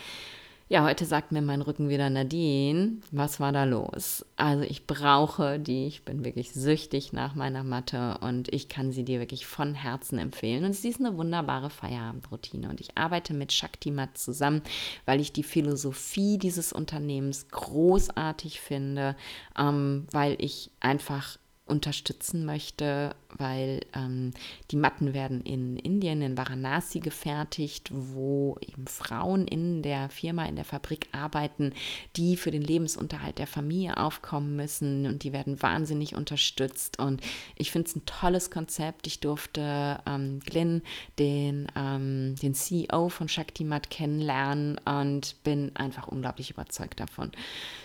[0.70, 4.26] ja, heute sagt mir mein Rücken wieder Nadine, was war da los?
[4.36, 9.02] Also ich brauche die, ich bin wirklich süchtig nach meiner Matte und ich kann sie
[9.02, 10.66] dir wirklich von Herzen empfehlen.
[10.66, 14.60] Und sie ist eine wunderbare Feierabendroutine und ich arbeite mit Shaktimat zusammen,
[15.06, 19.16] weil ich die Philosophie dieses Unternehmens großartig finde,
[19.56, 21.38] ähm, weil ich einfach
[21.68, 24.32] unterstützen möchte, weil ähm,
[24.70, 30.56] die Matten werden in Indien, in Varanasi gefertigt, wo eben Frauen in der Firma, in
[30.56, 31.72] der Fabrik arbeiten,
[32.16, 36.98] die für den Lebensunterhalt der Familie aufkommen müssen und die werden wahnsinnig unterstützt.
[36.98, 37.20] Und
[37.56, 39.06] ich finde es ein tolles Konzept.
[39.06, 40.82] Ich durfte ähm, Glenn,
[41.18, 47.32] den, ähm, den CEO von Shaktimat, kennenlernen und bin einfach unglaublich überzeugt davon.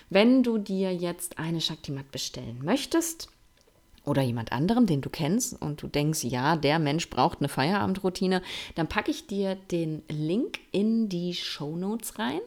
[0.09, 3.29] Wenn du dir jetzt eine Shaktimat bestellen möchtest,
[4.05, 8.41] oder jemand anderem, den du kennst und du denkst, ja, der Mensch braucht eine Feierabendroutine,
[8.75, 12.41] dann packe ich dir den Link in die Show Notes rein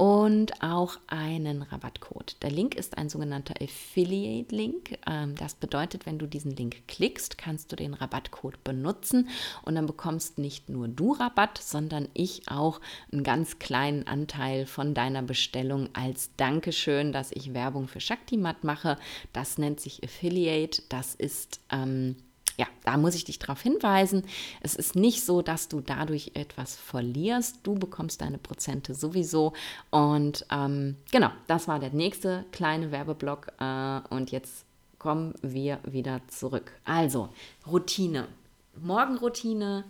[0.00, 2.36] und auch einen Rabattcode.
[2.40, 4.98] Der Link ist ein sogenannter Affiliate-Link.
[5.06, 9.28] Ähm, das bedeutet, wenn du diesen Link klickst, kannst du den Rabattcode benutzen
[9.62, 12.80] und dann bekommst nicht nur du Rabatt, sondern ich auch
[13.12, 18.96] einen ganz kleinen Anteil von deiner Bestellung als Dankeschön, dass ich Werbung für Shaktimat mache.
[19.34, 20.80] Das nennt sich Affiliate.
[20.88, 22.16] Das ist ähm,
[22.60, 24.22] ja, da muss ich dich darauf hinweisen.
[24.60, 27.60] Es ist nicht so, dass du dadurch etwas verlierst.
[27.62, 29.54] Du bekommst deine Prozente sowieso.
[29.88, 33.52] Und ähm, genau, das war der nächste kleine Werbeblock.
[33.58, 34.66] Äh, und jetzt
[34.98, 36.72] kommen wir wieder zurück.
[36.84, 37.30] Also,
[37.66, 38.28] Routine.
[38.76, 39.84] Morgenroutine,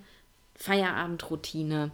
[0.54, 1.90] Feierabendroutine,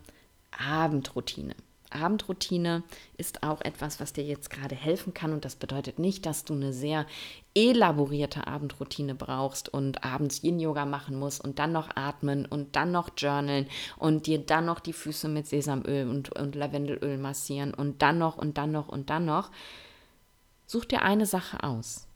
[0.50, 1.54] Abendroutine.
[1.90, 2.82] Abendroutine
[3.16, 5.32] ist auch etwas, was dir jetzt gerade helfen kann.
[5.32, 7.06] Und das bedeutet nicht, dass du eine sehr
[7.54, 13.10] elaborierte Abendroutine brauchst und abends Yin-Yoga machen musst und dann noch atmen und dann noch
[13.16, 13.66] journalen
[13.96, 18.36] und dir dann noch die Füße mit Sesamöl und, und Lavendelöl massieren und dann noch
[18.36, 19.50] und dann noch und dann noch.
[20.66, 22.06] Such dir eine Sache aus.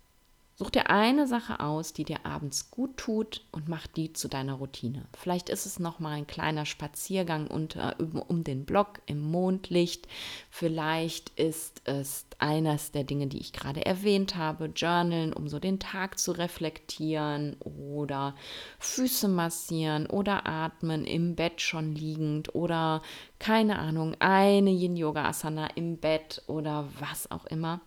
[0.60, 4.52] Such dir eine Sache aus, die dir abends gut tut und mach die zu deiner
[4.52, 5.06] Routine.
[5.16, 7.96] Vielleicht ist es noch mal ein kleiner Spaziergang unter,
[8.28, 10.06] um den Block im Mondlicht.
[10.50, 15.78] Vielleicht ist es eines der Dinge, die ich gerade erwähnt habe, Journalen, um so den
[15.78, 18.34] Tag zu reflektieren oder
[18.80, 23.00] Füße massieren oder atmen im Bett schon liegend oder
[23.38, 27.80] keine Ahnung, eine Yin Yoga Asana im Bett oder was auch immer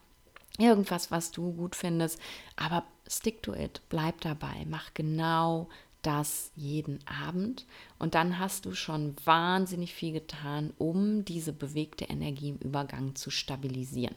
[0.58, 2.20] irgendwas, was du gut findest,
[2.56, 5.68] aber stick to it, bleib dabei, mach genau
[6.04, 7.66] das jeden Abend
[7.98, 13.32] und dann hast du schon wahnsinnig viel getan, um diese bewegte Energie im Übergang zu
[13.32, 14.16] stabilisieren.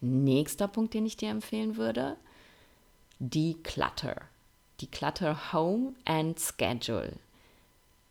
[0.00, 2.16] Nächster Punkt, den ich dir empfehlen würde,
[3.18, 4.22] Declutter.
[4.80, 7.14] Declutter Home and Schedule.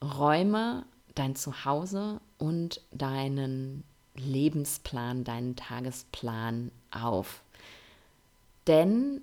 [0.01, 3.83] Räume dein Zuhause und deinen
[4.15, 7.41] Lebensplan, deinen Tagesplan auf.
[8.67, 9.21] Denn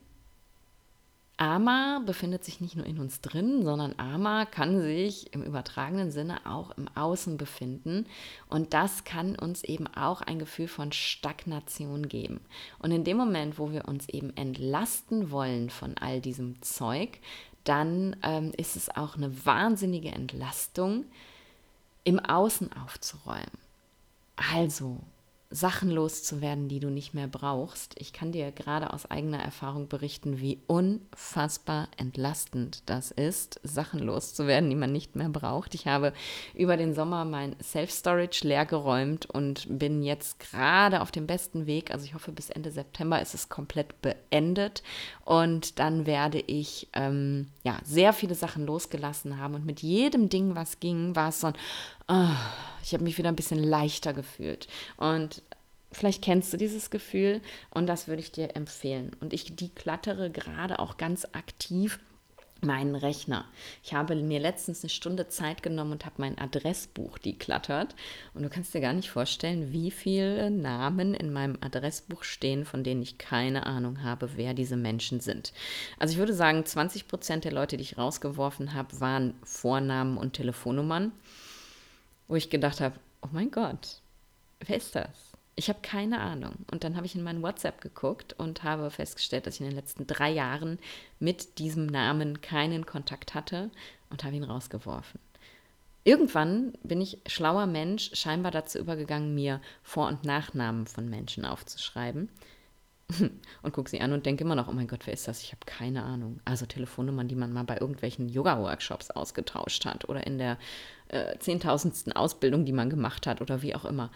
[1.43, 6.47] Ama befindet sich nicht nur in uns drin, sondern Ama kann sich im übertragenen Sinne
[6.47, 8.07] auch im Außen befinden.
[8.49, 12.41] Und das kann uns eben auch ein Gefühl von Stagnation geben.
[12.79, 17.19] Und in dem Moment, wo wir uns eben entlasten wollen von all diesem Zeug,
[17.65, 21.07] dann ähm, ist es auch eine wahnsinnige Entlastung,
[22.05, 23.59] im Außen aufzuräumen.
[24.37, 24.99] Also,
[25.53, 27.95] Sachen loszuwerden, die du nicht mehr brauchst.
[27.99, 34.71] Ich kann dir gerade aus eigener Erfahrung berichten, wie unfassbar entlastend das ist, Sachen loszuwerden,
[34.71, 35.75] die man nicht mehr braucht.
[35.75, 36.15] Ich habe
[36.55, 41.91] über den Sommer mein Self-Storage leer geräumt und bin jetzt gerade auf dem besten Weg.
[41.91, 44.83] Also ich hoffe, bis Ende September ist es komplett beendet
[45.25, 50.55] und dann werde ich ähm, ja sehr viele Sachen losgelassen haben und mit jedem Ding,
[50.55, 51.55] was ging, war es so ein
[52.09, 52.37] oh,
[52.83, 54.69] ich habe mich wieder ein bisschen leichter gefühlt.
[54.97, 55.43] Und
[55.91, 57.41] vielleicht kennst du dieses Gefühl
[57.71, 59.17] und das würde ich dir empfehlen.
[59.21, 61.99] Und ich deklattere gerade auch ganz aktiv
[62.65, 63.45] meinen Rechner.
[63.83, 67.95] Ich habe mir letztens eine Stunde Zeit genommen und habe mein Adressbuch deklattert.
[68.35, 72.85] Und du kannst dir gar nicht vorstellen, wie viele Namen in meinem Adressbuch stehen, von
[72.85, 75.53] denen ich keine Ahnung habe, wer diese Menschen sind.
[75.99, 80.35] Also ich würde sagen, 20 Prozent der Leute, die ich rausgeworfen habe, waren Vornamen und
[80.35, 81.13] Telefonnummern
[82.29, 84.01] wo ich gedacht habe, oh mein Gott,
[84.61, 85.33] wer ist das?
[85.55, 86.55] Ich habe keine Ahnung.
[86.71, 89.77] Und dann habe ich in meinen WhatsApp geguckt und habe festgestellt, dass ich in den
[89.77, 90.79] letzten drei Jahren
[91.19, 93.71] mit diesem Namen keinen Kontakt hatte
[94.09, 95.21] und habe ihn rausgeworfen.
[96.05, 102.29] Irgendwann bin ich schlauer Mensch scheinbar dazu übergegangen, mir Vor- und Nachnamen von Menschen aufzuschreiben.
[103.63, 105.43] und gucke sie an und denke immer noch, oh mein Gott, wer ist das?
[105.43, 106.41] Ich habe keine Ahnung.
[106.45, 110.59] Also Telefonnummern, die man mal bei irgendwelchen Yoga-Workshops ausgetauscht hat oder in der
[111.13, 114.11] äh, zehntausendsten Ausbildung, die man gemacht hat oder wie auch immer.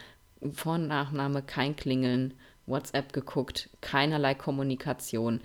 [0.53, 2.35] Vor- und Nachname, kein Klingeln,
[2.67, 5.41] WhatsApp geguckt, keinerlei Kommunikation,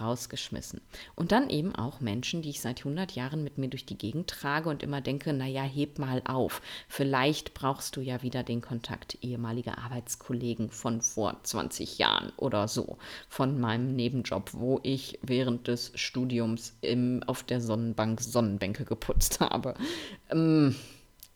[0.00, 0.80] rausgeschmissen.
[1.14, 4.28] Und dann eben auch Menschen, die ich seit 100 Jahren mit mir durch die Gegend
[4.28, 6.62] trage und immer denke, naja, heb mal auf.
[6.88, 12.98] Vielleicht brauchst du ja wieder den Kontakt ehemaliger Arbeitskollegen von vor 20 Jahren oder so,
[13.28, 19.74] von meinem Nebenjob, wo ich während des Studiums im, auf der Sonnenbank Sonnenbänke geputzt habe.
[20.30, 20.74] Ähm,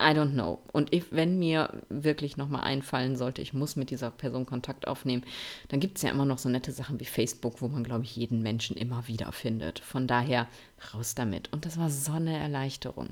[0.01, 0.61] I don't know.
[0.73, 5.25] Und if, wenn mir wirklich nochmal einfallen sollte, ich muss mit dieser Person Kontakt aufnehmen,
[5.69, 8.15] dann gibt es ja immer noch so nette Sachen wie Facebook, wo man, glaube ich,
[8.15, 9.81] jeden Menschen immer wieder findet.
[9.81, 10.47] Von daher
[10.95, 11.53] raus damit.
[11.53, 13.09] Und das war so eine Erleichterung.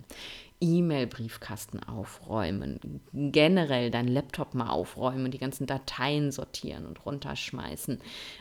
[0.61, 7.99] E-Mail-Briefkasten aufräumen, generell deinen Laptop mal aufräumen, die ganzen Dateien sortieren und runterschmeißen,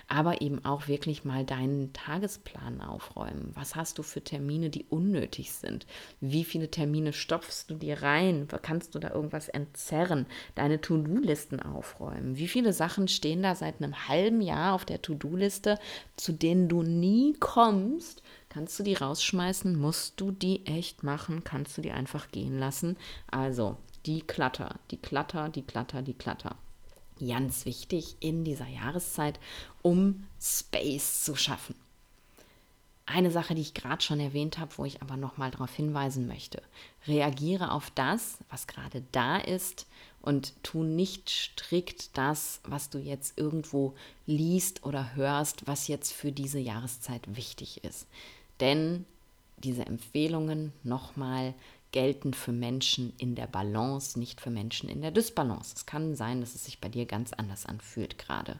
[0.07, 3.51] aber eben auch wirklich mal deinen Tagesplan aufräumen.
[3.55, 5.85] Was hast du für Termine, die unnötig sind?
[6.21, 8.47] Wie viele Termine stopfst du dir rein?
[8.61, 10.25] Kannst du da irgendwas entzerren?
[10.55, 12.37] Deine To-Do-Listen aufräumen.
[12.37, 15.77] Wie viele Sachen stehen da seit einem halben Jahr auf der To-Do-Liste,
[16.15, 18.23] zu denen du nie kommst?
[18.55, 19.77] Kannst du die rausschmeißen?
[19.77, 21.43] Musst du die echt machen?
[21.43, 22.95] Kannst du die einfach gehen lassen?
[23.29, 23.75] Also,
[24.05, 26.55] die Klatter, die Klatter, die Klatter, die Klatter.
[27.19, 29.41] Ganz wichtig in dieser Jahreszeit,
[29.81, 31.75] um Space zu schaffen.
[33.05, 36.61] Eine Sache, die ich gerade schon erwähnt habe, wo ich aber nochmal darauf hinweisen möchte.
[37.07, 39.85] Reagiere auf das, was gerade da ist
[40.21, 43.95] und tu nicht strikt das, was du jetzt irgendwo
[44.25, 48.07] liest oder hörst, was jetzt für diese Jahreszeit wichtig ist.
[48.59, 49.05] Denn
[49.57, 51.53] diese Empfehlungen nochmal
[51.91, 55.73] gelten für Menschen in der Balance, nicht für Menschen in der Dysbalance.
[55.77, 58.59] Es kann sein, dass es sich bei dir ganz anders anfühlt gerade.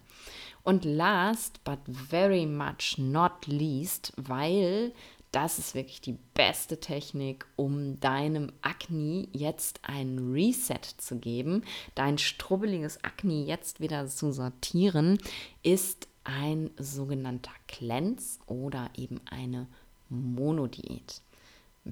[0.64, 4.94] Und last but very much not least, weil
[5.34, 12.18] das ist wirklich die beste Technik, um deinem Akne jetzt ein Reset zu geben, dein
[12.18, 15.18] strubbeliges Akne jetzt wieder zu sortieren,
[15.62, 19.68] ist ein sogenannter Cleanse oder eben eine
[20.10, 21.22] Monodiät.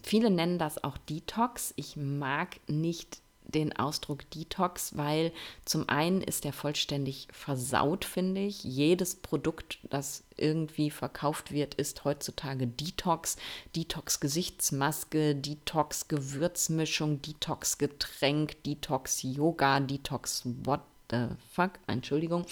[0.02, 1.74] Viele nennen das auch Detox.
[1.76, 3.20] Ich mag nicht
[3.54, 5.32] den Ausdruck Detox, weil
[5.66, 8.64] zum einen ist der vollständig versaut, finde ich.
[8.64, 13.38] Jedes Produkt, das irgendwie verkauft wird, ist heutzutage Detox.
[13.76, 22.46] Detox Gesichtsmaske, Detox Gewürzmischung, Detox Getränk, Detox Yoga, Detox what the fuck, Entschuldigung.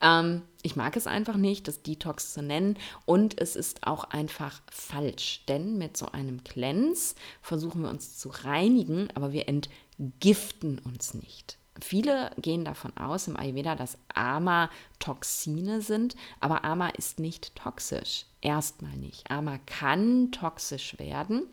[0.00, 2.76] Ähm, ich mag es einfach nicht, das Detox zu nennen
[3.06, 8.28] und es ist auch einfach falsch, denn mit so einem Cleanse versuchen wir uns zu
[8.28, 11.58] reinigen, aber wir entgiften uns nicht.
[11.80, 18.26] Viele gehen davon aus im Ayurveda, dass Ama Toxine sind, aber Ama ist nicht toxisch.
[18.42, 19.30] Erstmal nicht.
[19.30, 21.44] Ama kann toxisch werden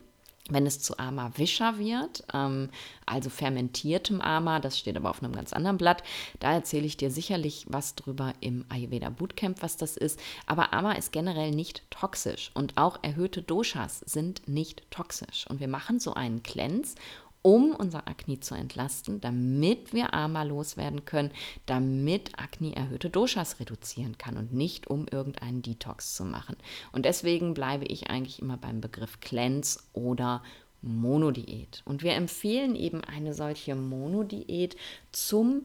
[0.48, 2.70] wenn es zu Ama Vischer wird, ähm,
[3.06, 6.02] also fermentiertem Ama, das steht aber auf einem ganz anderen Blatt,
[6.40, 10.18] da erzähle ich dir sicherlich was drüber im Ayurveda Bootcamp, was das ist.
[10.46, 15.46] Aber Ama ist generell nicht toxisch und auch erhöhte Doshas sind nicht toxisch.
[15.48, 16.94] Und wir machen so einen Cleanse
[17.42, 21.30] um unser Akne zu entlasten, damit wir Ama loswerden können,
[21.66, 26.56] damit Akne erhöhte Doshas reduzieren kann und nicht um irgendeinen Detox zu machen.
[26.92, 30.42] Und deswegen bleibe ich eigentlich immer beim Begriff Cleanse oder
[30.80, 31.82] Monodiät.
[31.84, 34.76] Und wir empfehlen eben eine solche Monodiät
[35.10, 35.62] zum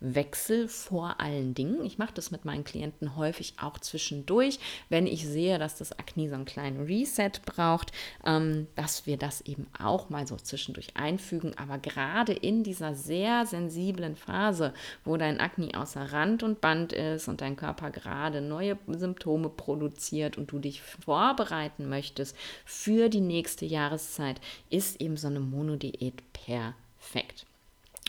[0.00, 1.84] Jahreszeitenwechsel vor allen Dingen.
[1.84, 6.28] Ich mache das mit meinen Klienten häufig auch zwischendurch, wenn ich sehe, dass das Akne
[6.28, 7.92] so einen kleinen Reset braucht,
[8.24, 11.52] ähm, dass wir das eben auch mal so zwischendurch einfügen.
[11.56, 14.72] Aber gerade in dieser sehr sensiblen Phase,
[15.04, 20.38] wo dein Akne außer Rand und Band ist und dein Körper gerade neue Symptome produziert
[20.38, 24.40] und du dich vorbereiten möchtest für die nächste Jahreszeit,
[24.70, 27.46] ist eben so eine Monodiät perfekt.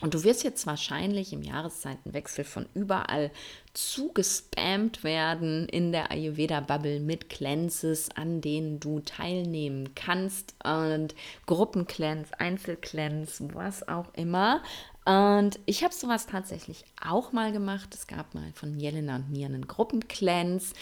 [0.02, 3.30] Und du wirst jetzt wahrscheinlich im Jahreszeitenwechsel von überall
[3.74, 13.54] zugespammt werden in der Ayurveda-Bubble mit Cleanses, an denen du teilnehmen kannst und Gruppencleanse, Einzelcleanse,
[13.54, 14.64] was auch immer.
[15.06, 17.94] Und ich habe sowas tatsächlich auch mal gemacht.
[17.94, 20.74] Es gab mal von Jelena und mir einen Gruppencleanse.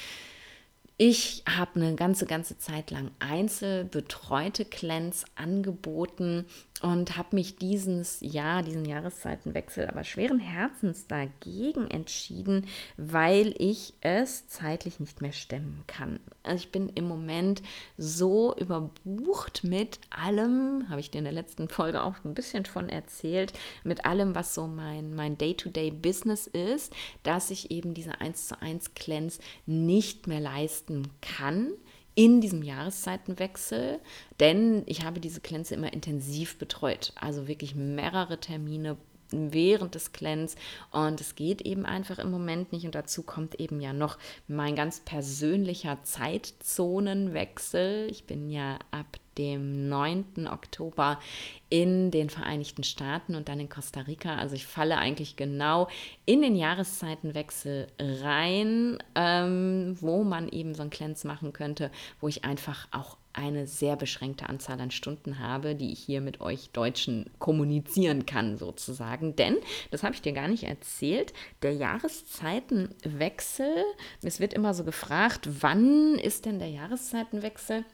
[1.01, 6.45] Ich habe eine ganze, ganze Zeit lang einzelbetreute Clans angeboten,
[6.81, 12.67] und habe mich dieses Jahr, diesen Jahreszeitenwechsel, aber schweren Herzens dagegen entschieden,
[12.97, 16.19] weil ich es zeitlich nicht mehr stemmen kann.
[16.43, 17.61] Also ich bin im Moment
[17.97, 22.87] so überbucht mit allem, habe ich dir in der letzten Folge auch ein bisschen von
[22.87, 23.53] erzählt,
[23.83, 28.93] mit allem, was so mein, mein Day-to-Day-Business ist, dass ich eben diese 1 zu 1
[28.93, 31.73] Cleanse nicht mehr leisten kann
[32.19, 34.01] in diesem Jahreszeitenwechsel,
[34.41, 38.97] denn ich habe diese Cleanse immer intensiv betreut, also wirklich mehrere Termine
[39.31, 40.55] während des Cleanse
[40.91, 44.17] und es geht eben einfach im Moment nicht und dazu kommt eben ja noch
[44.47, 48.07] mein ganz persönlicher Zeitzonenwechsel.
[48.09, 50.47] Ich bin ja ab dem 9.
[50.51, 51.17] Oktober
[51.69, 54.35] in den Vereinigten Staaten und dann in Costa Rica.
[54.35, 55.87] Also ich falle eigentlich genau
[56.25, 62.43] in den Jahreszeitenwechsel rein, ähm, wo man eben so ein Cleanse machen könnte, wo ich
[62.43, 67.29] einfach auch eine sehr beschränkte Anzahl an Stunden habe, die ich hier mit euch Deutschen
[67.39, 69.35] kommunizieren kann, sozusagen.
[69.35, 69.57] Denn,
[69.91, 73.83] das habe ich dir gar nicht erzählt, der Jahreszeitenwechsel,
[74.21, 77.85] es wird immer so gefragt, wann ist denn der Jahreszeitenwechsel?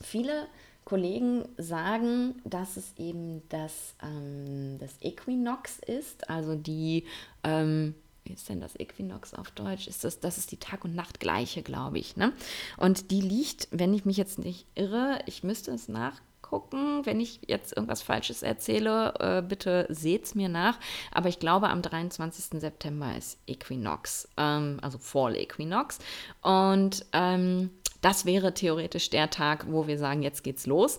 [0.00, 0.46] Viele
[0.84, 7.04] Kollegen sagen, dass es eben das, ähm, das Equinox ist, also die,
[7.42, 9.86] ähm, wie ist denn das Equinox auf Deutsch?
[9.86, 12.16] Ist das, das ist die Tag- und Nachtgleiche, glaube ich.
[12.16, 12.32] Ne?
[12.78, 17.40] Und die liegt, wenn ich mich jetzt nicht irre, ich müsste es nachgucken, wenn ich
[17.46, 20.78] jetzt irgendwas Falsches erzähle, äh, bitte es mir nach.
[21.12, 22.60] Aber ich glaube, am 23.
[22.60, 25.98] September ist Equinox, ähm, also Fall Equinox.
[26.40, 27.70] Und ähm,
[28.00, 30.98] das wäre theoretisch der Tag, wo wir sagen, jetzt geht's los.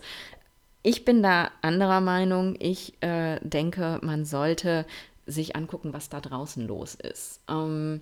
[0.83, 2.55] Ich bin da anderer Meinung.
[2.59, 4.85] Ich äh, denke, man sollte
[5.25, 7.41] sich angucken, was da draußen los ist.
[7.49, 8.01] Ähm,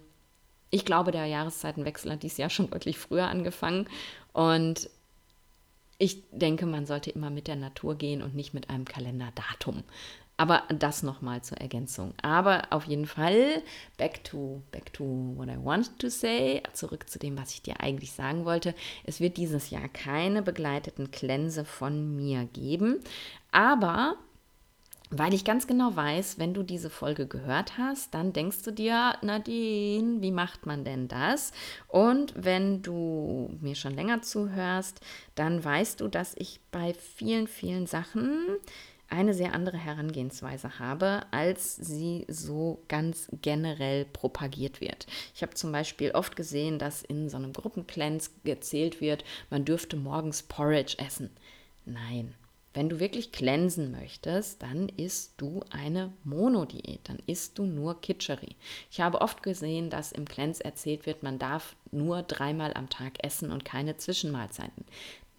[0.70, 3.88] ich glaube, der Jahreszeitenwechsel hat dieses Jahr schon deutlich früher angefangen.
[4.34, 4.90] Und
[6.00, 9.84] ich denke, man sollte immer mit der Natur gehen und nicht mit einem Kalenderdatum.
[10.36, 12.16] Aber das nochmal zur Ergänzung.
[12.24, 13.62] Aber auf jeden Fall,
[13.98, 15.04] back to, back to
[15.38, 18.74] what I wanted to say, zurück zu dem, was ich dir eigentlich sagen wollte.
[19.04, 23.00] Es wird dieses Jahr keine begleiteten Cleanse von mir geben.
[23.52, 24.16] Aber
[25.16, 29.14] weil ich ganz genau weiß, wenn du diese Folge gehört hast, dann denkst du dir,
[29.22, 31.52] Nadine, wie macht man denn das?
[31.88, 35.02] Und wenn du mir schon länger zuhörst,
[35.36, 38.48] dann weißt du, dass ich bei vielen, vielen Sachen
[39.08, 45.06] eine sehr andere Herangehensweise habe, als sie so ganz generell propagiert wird.
[45.36, 49.96] Ich habe zum Beispiel oft gesehen, dass in so einem Gruppencleanse gezählt wird, man dürfte
[49.96, 51.30] morgens Porridge essen.
[51.86, 52.34] Nein.
[52.74, 58.56] Wenn du wirklich cleansen möchtest, dann isst du eine Monodiät, dann isst du nur Kitscheri.
[58.90, 63.24] Ich habe oft gesehen, dass im Cleanse erzählt wird, man darf nur dreimal am Tag
[63.24, 64.86] essen und keine Zwischenmahlzeiten.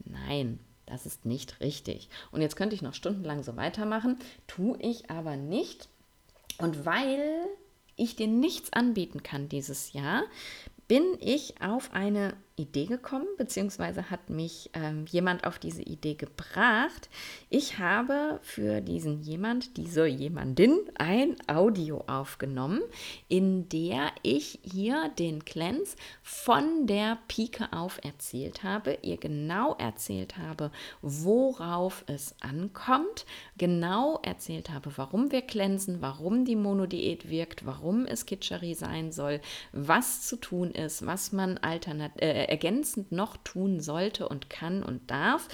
[0.04, 2.08] Nein, das ist nicht richtig.
[2.30, 5.88] Und jetzt könnte ich noch stundenlang so weitermachen, tue ich aber nicht.
[6.58, 7.46] Und weil
[7.96, 10.24] ich dir nichts anbieten kann dieses Jahr,
[10.86, 17.08] bin ich auf eine Idee gekommen, beziehungsweise hat mich ähm, jemand auf diese Idee gebracht.
[17.50, 22.80] Ich habe für diesen jemand, diese jemandin, ein Audio aufgenommen,
[23.28, 30.38] in der ich hier den Cleanse von der Pike auf erzählt habe, ihr genau erzählt
[30.38, 30.70] habe,
[31.02, 33.26] worauf es ankommt,
[33.58, 39.40] genau erzählt habe, warum wir cleansen, warum die Monodiät wirkt, warum es Kitscheri sein soll,
[39.72, 45.10] was zu tun ist, was man alternativ äh, ergänzend noch tun sollte und kann und
[45.10, 45.48] darf.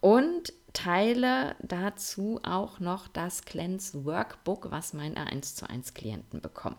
[0.00, 6.76] Und teile dazu auch noch das Cleanse Workbook, was meine 1 zu 1 Klienten bekommen.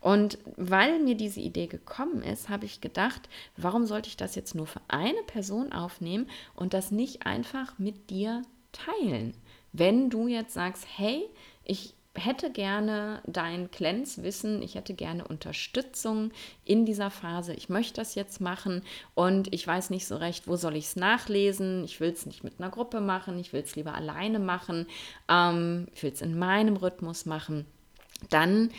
[0.00, 4.54] Und weil mir diese Idee gekommen ist, habe ich gedacht, warum sollte ich das jetzt
[4.54, 8.42] nur für eine Person aufnehmen und das nicht einfach mit dir
[8.72, 9.34] teilen?
[9.72, 11.26] Wenn du jetzt sagst, hey,
[11.64, 11.94] ich
[12.24, 16.30] hätte gerne dein Cleanse-Wissen, ich hätte gerne Unterstützung
[16.64, 17.54] in dieser Phase.
[17.54, 18.82] Ich möchte das jetzt machen
[19.14, 21.84] und ich weiß nicht so recht, wo soll ich es nachlesen.
[21.84, 24.86] Ich will es nicht mit einer Gruppe machen, ich will es lieber alleine machen,
[25.28, 27.66] ähm, ich will es in meinem Rhythmus machen.
[28.28, 28.70] Dann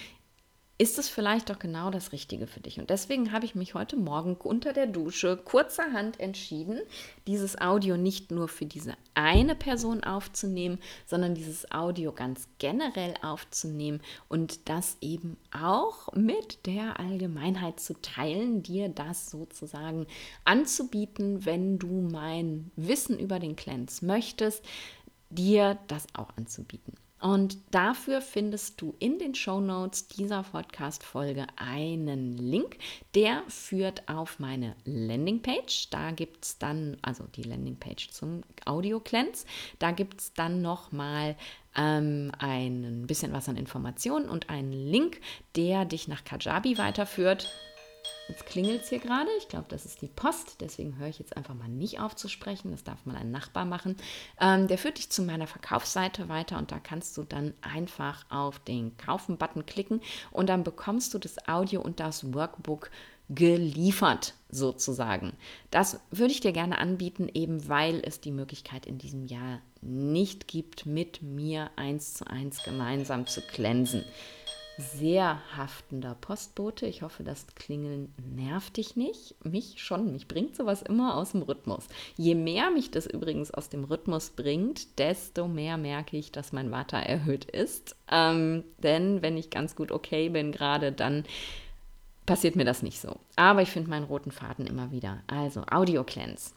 [0.82, 2.80] ist es vielleicht doch genau das Richtige für dich.
[2.80, 6.82] Und deswegen habe ich mich heute Morgen unter der Dusche kurzerhand entschieden,
[7.28, 14.02] dieses Audio nicht nur für diese eine Person aufzunehmen, sondern dieses Audio ganz generell aufzunehmen
[14.28, 20.08] und das eben auch mit der Allgemeinheit zu teilen, dir das sozusagen
[20.46, 24.66] anzubieten, wenn du mein Wissen über den Cleanse möchtest,
[25.30, 26.96] dir das auch anzubieten.
[27.22, 32.78] Und dafür findest du in den Show Notes dieser Podcast-Folge einen Link,
[33.14, 35.92] der führt auf meine Landingpage.
[35.92, 39.46] Da gibt es dann, also die Landingpage zum Audio Cleanse,
[39.78, 41.36] da gibt es dann nochmal
[41.76, 45.22] ähm, ein bisschen was an Informationen und einen Link,
[45.56, 47.54] der dich nach Kajabi weiterführt.
[48.28, 49.30] Jetzt klingelt es hier gerade.
[49.40, 50.62] Ich glaube, das ist die Post.
[50.62, 52.72] Deswegen höre ich jetzt einfach mal nicht auf zu sprechen.
[52.72, 53.98] Das darf mal ein Nachbar machen.
[54.40, 58.60] Ähm, der führt dich zu meiner Verkaufsseite weiter und da kannst du dann einfach auf
[58.60, 60.02] den Kaufen-Button klicken
[60.32, 62.90] und dann bekommst du das Audio und das Workbook
[63.30, 65.34] geliefert sozusagen.
[65.70, 70.48] Das würde ich dir gerne anbieten, eben weil es die Möglichkeit in diesem Jahr nicht
[70.48, 74.04] gibt, mit mir eins zu eins gemeinsam zu glänzen
[74.78, 76.86] sehr haftender Postbote.
[76.86, 79.36] Ich hoffe, das Klingeln nervt dich nicht.
[79.44, 80.12] Mich schon.
[80.12, 81.88] Mich bringt sowas immer aus dem Rhythmus.
[82.18, 86.72] Je mehr mich das übrigens aus dem Rhythmus bringt, desto mehr merke ich, dass mein
[86.72, 87.96] Water erhöht ist.
[88.10, 91.26] Ähm, denn wenn ich ganz gut okay bin gerade, dann
[92.26, 93.18] passiert mir das nicht so.
[93.36, 95.22] Aber ich finde meinen roten Faden immer wieder.
[95.28, 96.52] Also Audio Cleanse.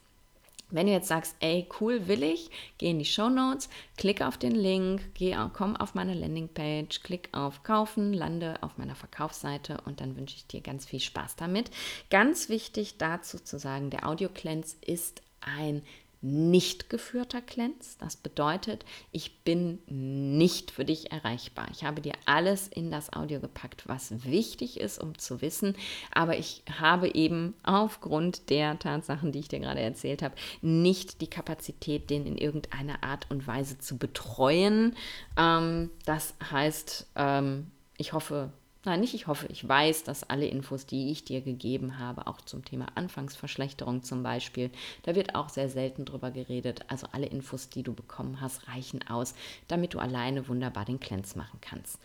[0.70, 4.38] Wenn du jetzt sagst, ey, cool, will ich, geh in die Show Notes, klick auf
[4.38, 10.00] den Link, geh, komm auf meine Landingpage, klick auf Kaufen, lande auf meiner Verkaufsseite und
[10.00, 11.70] dann wünsche ich dir ganz viel Spaß damit.
[12.10, 15.82] Ganz wichtig dazu zu sagen, der Audio Cleanse ist ein
[16.24, 17.98] nicht geführter Cleanse.
[17.98, 21.68] Das bedeutet, ich bin nicht für dich erreichbar.
[21.70, 25.76] Ich habe dir alles in das Audio gepackt, was wichtig ist, um zu wissen.
[26.12, 31.28] Aber ich habe eben aufgrund der Tatsachen, die ich dir gerade erzählt habe, nicht die
[31.28, 34.96] Kapazität, den in irgendeiner Art und Weise zu betreuen.
[35.36, 38.50] Ähm, das heißt, ähm, ich hoffe,
[38.84, 42.42] Nein, nicht ich hoffe, ich weiß, dass alle Infos, die ich dir gegeben habe, auch
[42.42, 44.70] zum Thema Anfangsverschlechterung zum Beispiel,
[45.04, 46.84] da wird auch sehr selten drüber geredet.
[46.88, 49.34] Also alle Infos, die du bekommen hast, reichen aus,
[49.68, 51.98] damit du alleine wunderbar den Cleanse machen kannst.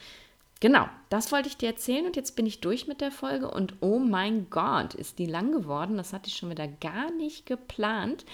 [0.62, 3.76] Genau, das wollte ich dir erzählen und jetzt bin ich durch mit der Folge und
[3.82, 5.98] oh mein Gott, ist die lang geworden.
[5.98, 8.26] Das hatte ich schon wieder gar nicht geplant.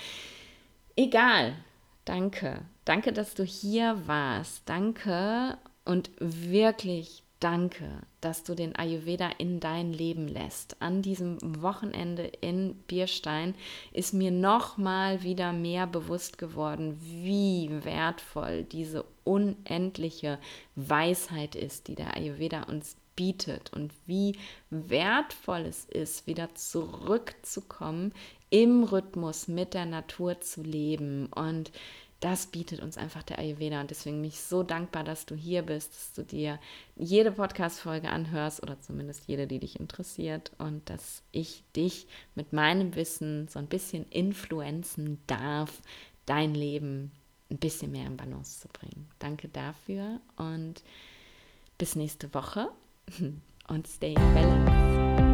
[0.96, 1.56] Egal,
[2.04, 2.62] danke.
[2.84, 4.64] Danke, dass du hier warst.
[4.66, 10.81] Danke und wirklich Danke, dass du den Ayurveda in dein Leben lässt.
[10.81, 13.55] An diesem Wochenende in Bierstein
[13.91, 20.39] ist mir noch mal wieder mehr bewusst geworden, wie wertvoll diese unendliche
[20.75, 24.38] Weisheit ist, die der Ayurveda uns bietet und wie
[24.69, 28.13] wertvoll es ist, wieder zurückzukommen,
[28.49, 31.71] im Rhythmus mit der Natur zu leben und
[32.20, 35.61] das bietet uns einfach der Ayurveda und deswegen bin ich so dankbar, dass du hier
[35.61, 36.59] bist, dass du dir
[36.95, 42.95] jede Podcast-Folge anhörst oder zumindest jede, die dich interessiert und dass ich dich mit meinem
[42.95, 45.82] Wissen so ein bisschen influenzen darf,
[46.26, 47.11] dein Leben
[47.51, 49.07] ein bisschen mehr in Balance zu bringen.
[49.20, 50.84] Danke dafür und
[51.78, 52.70] bis nächste Woche
[53.68, 55.24] und stay in balance.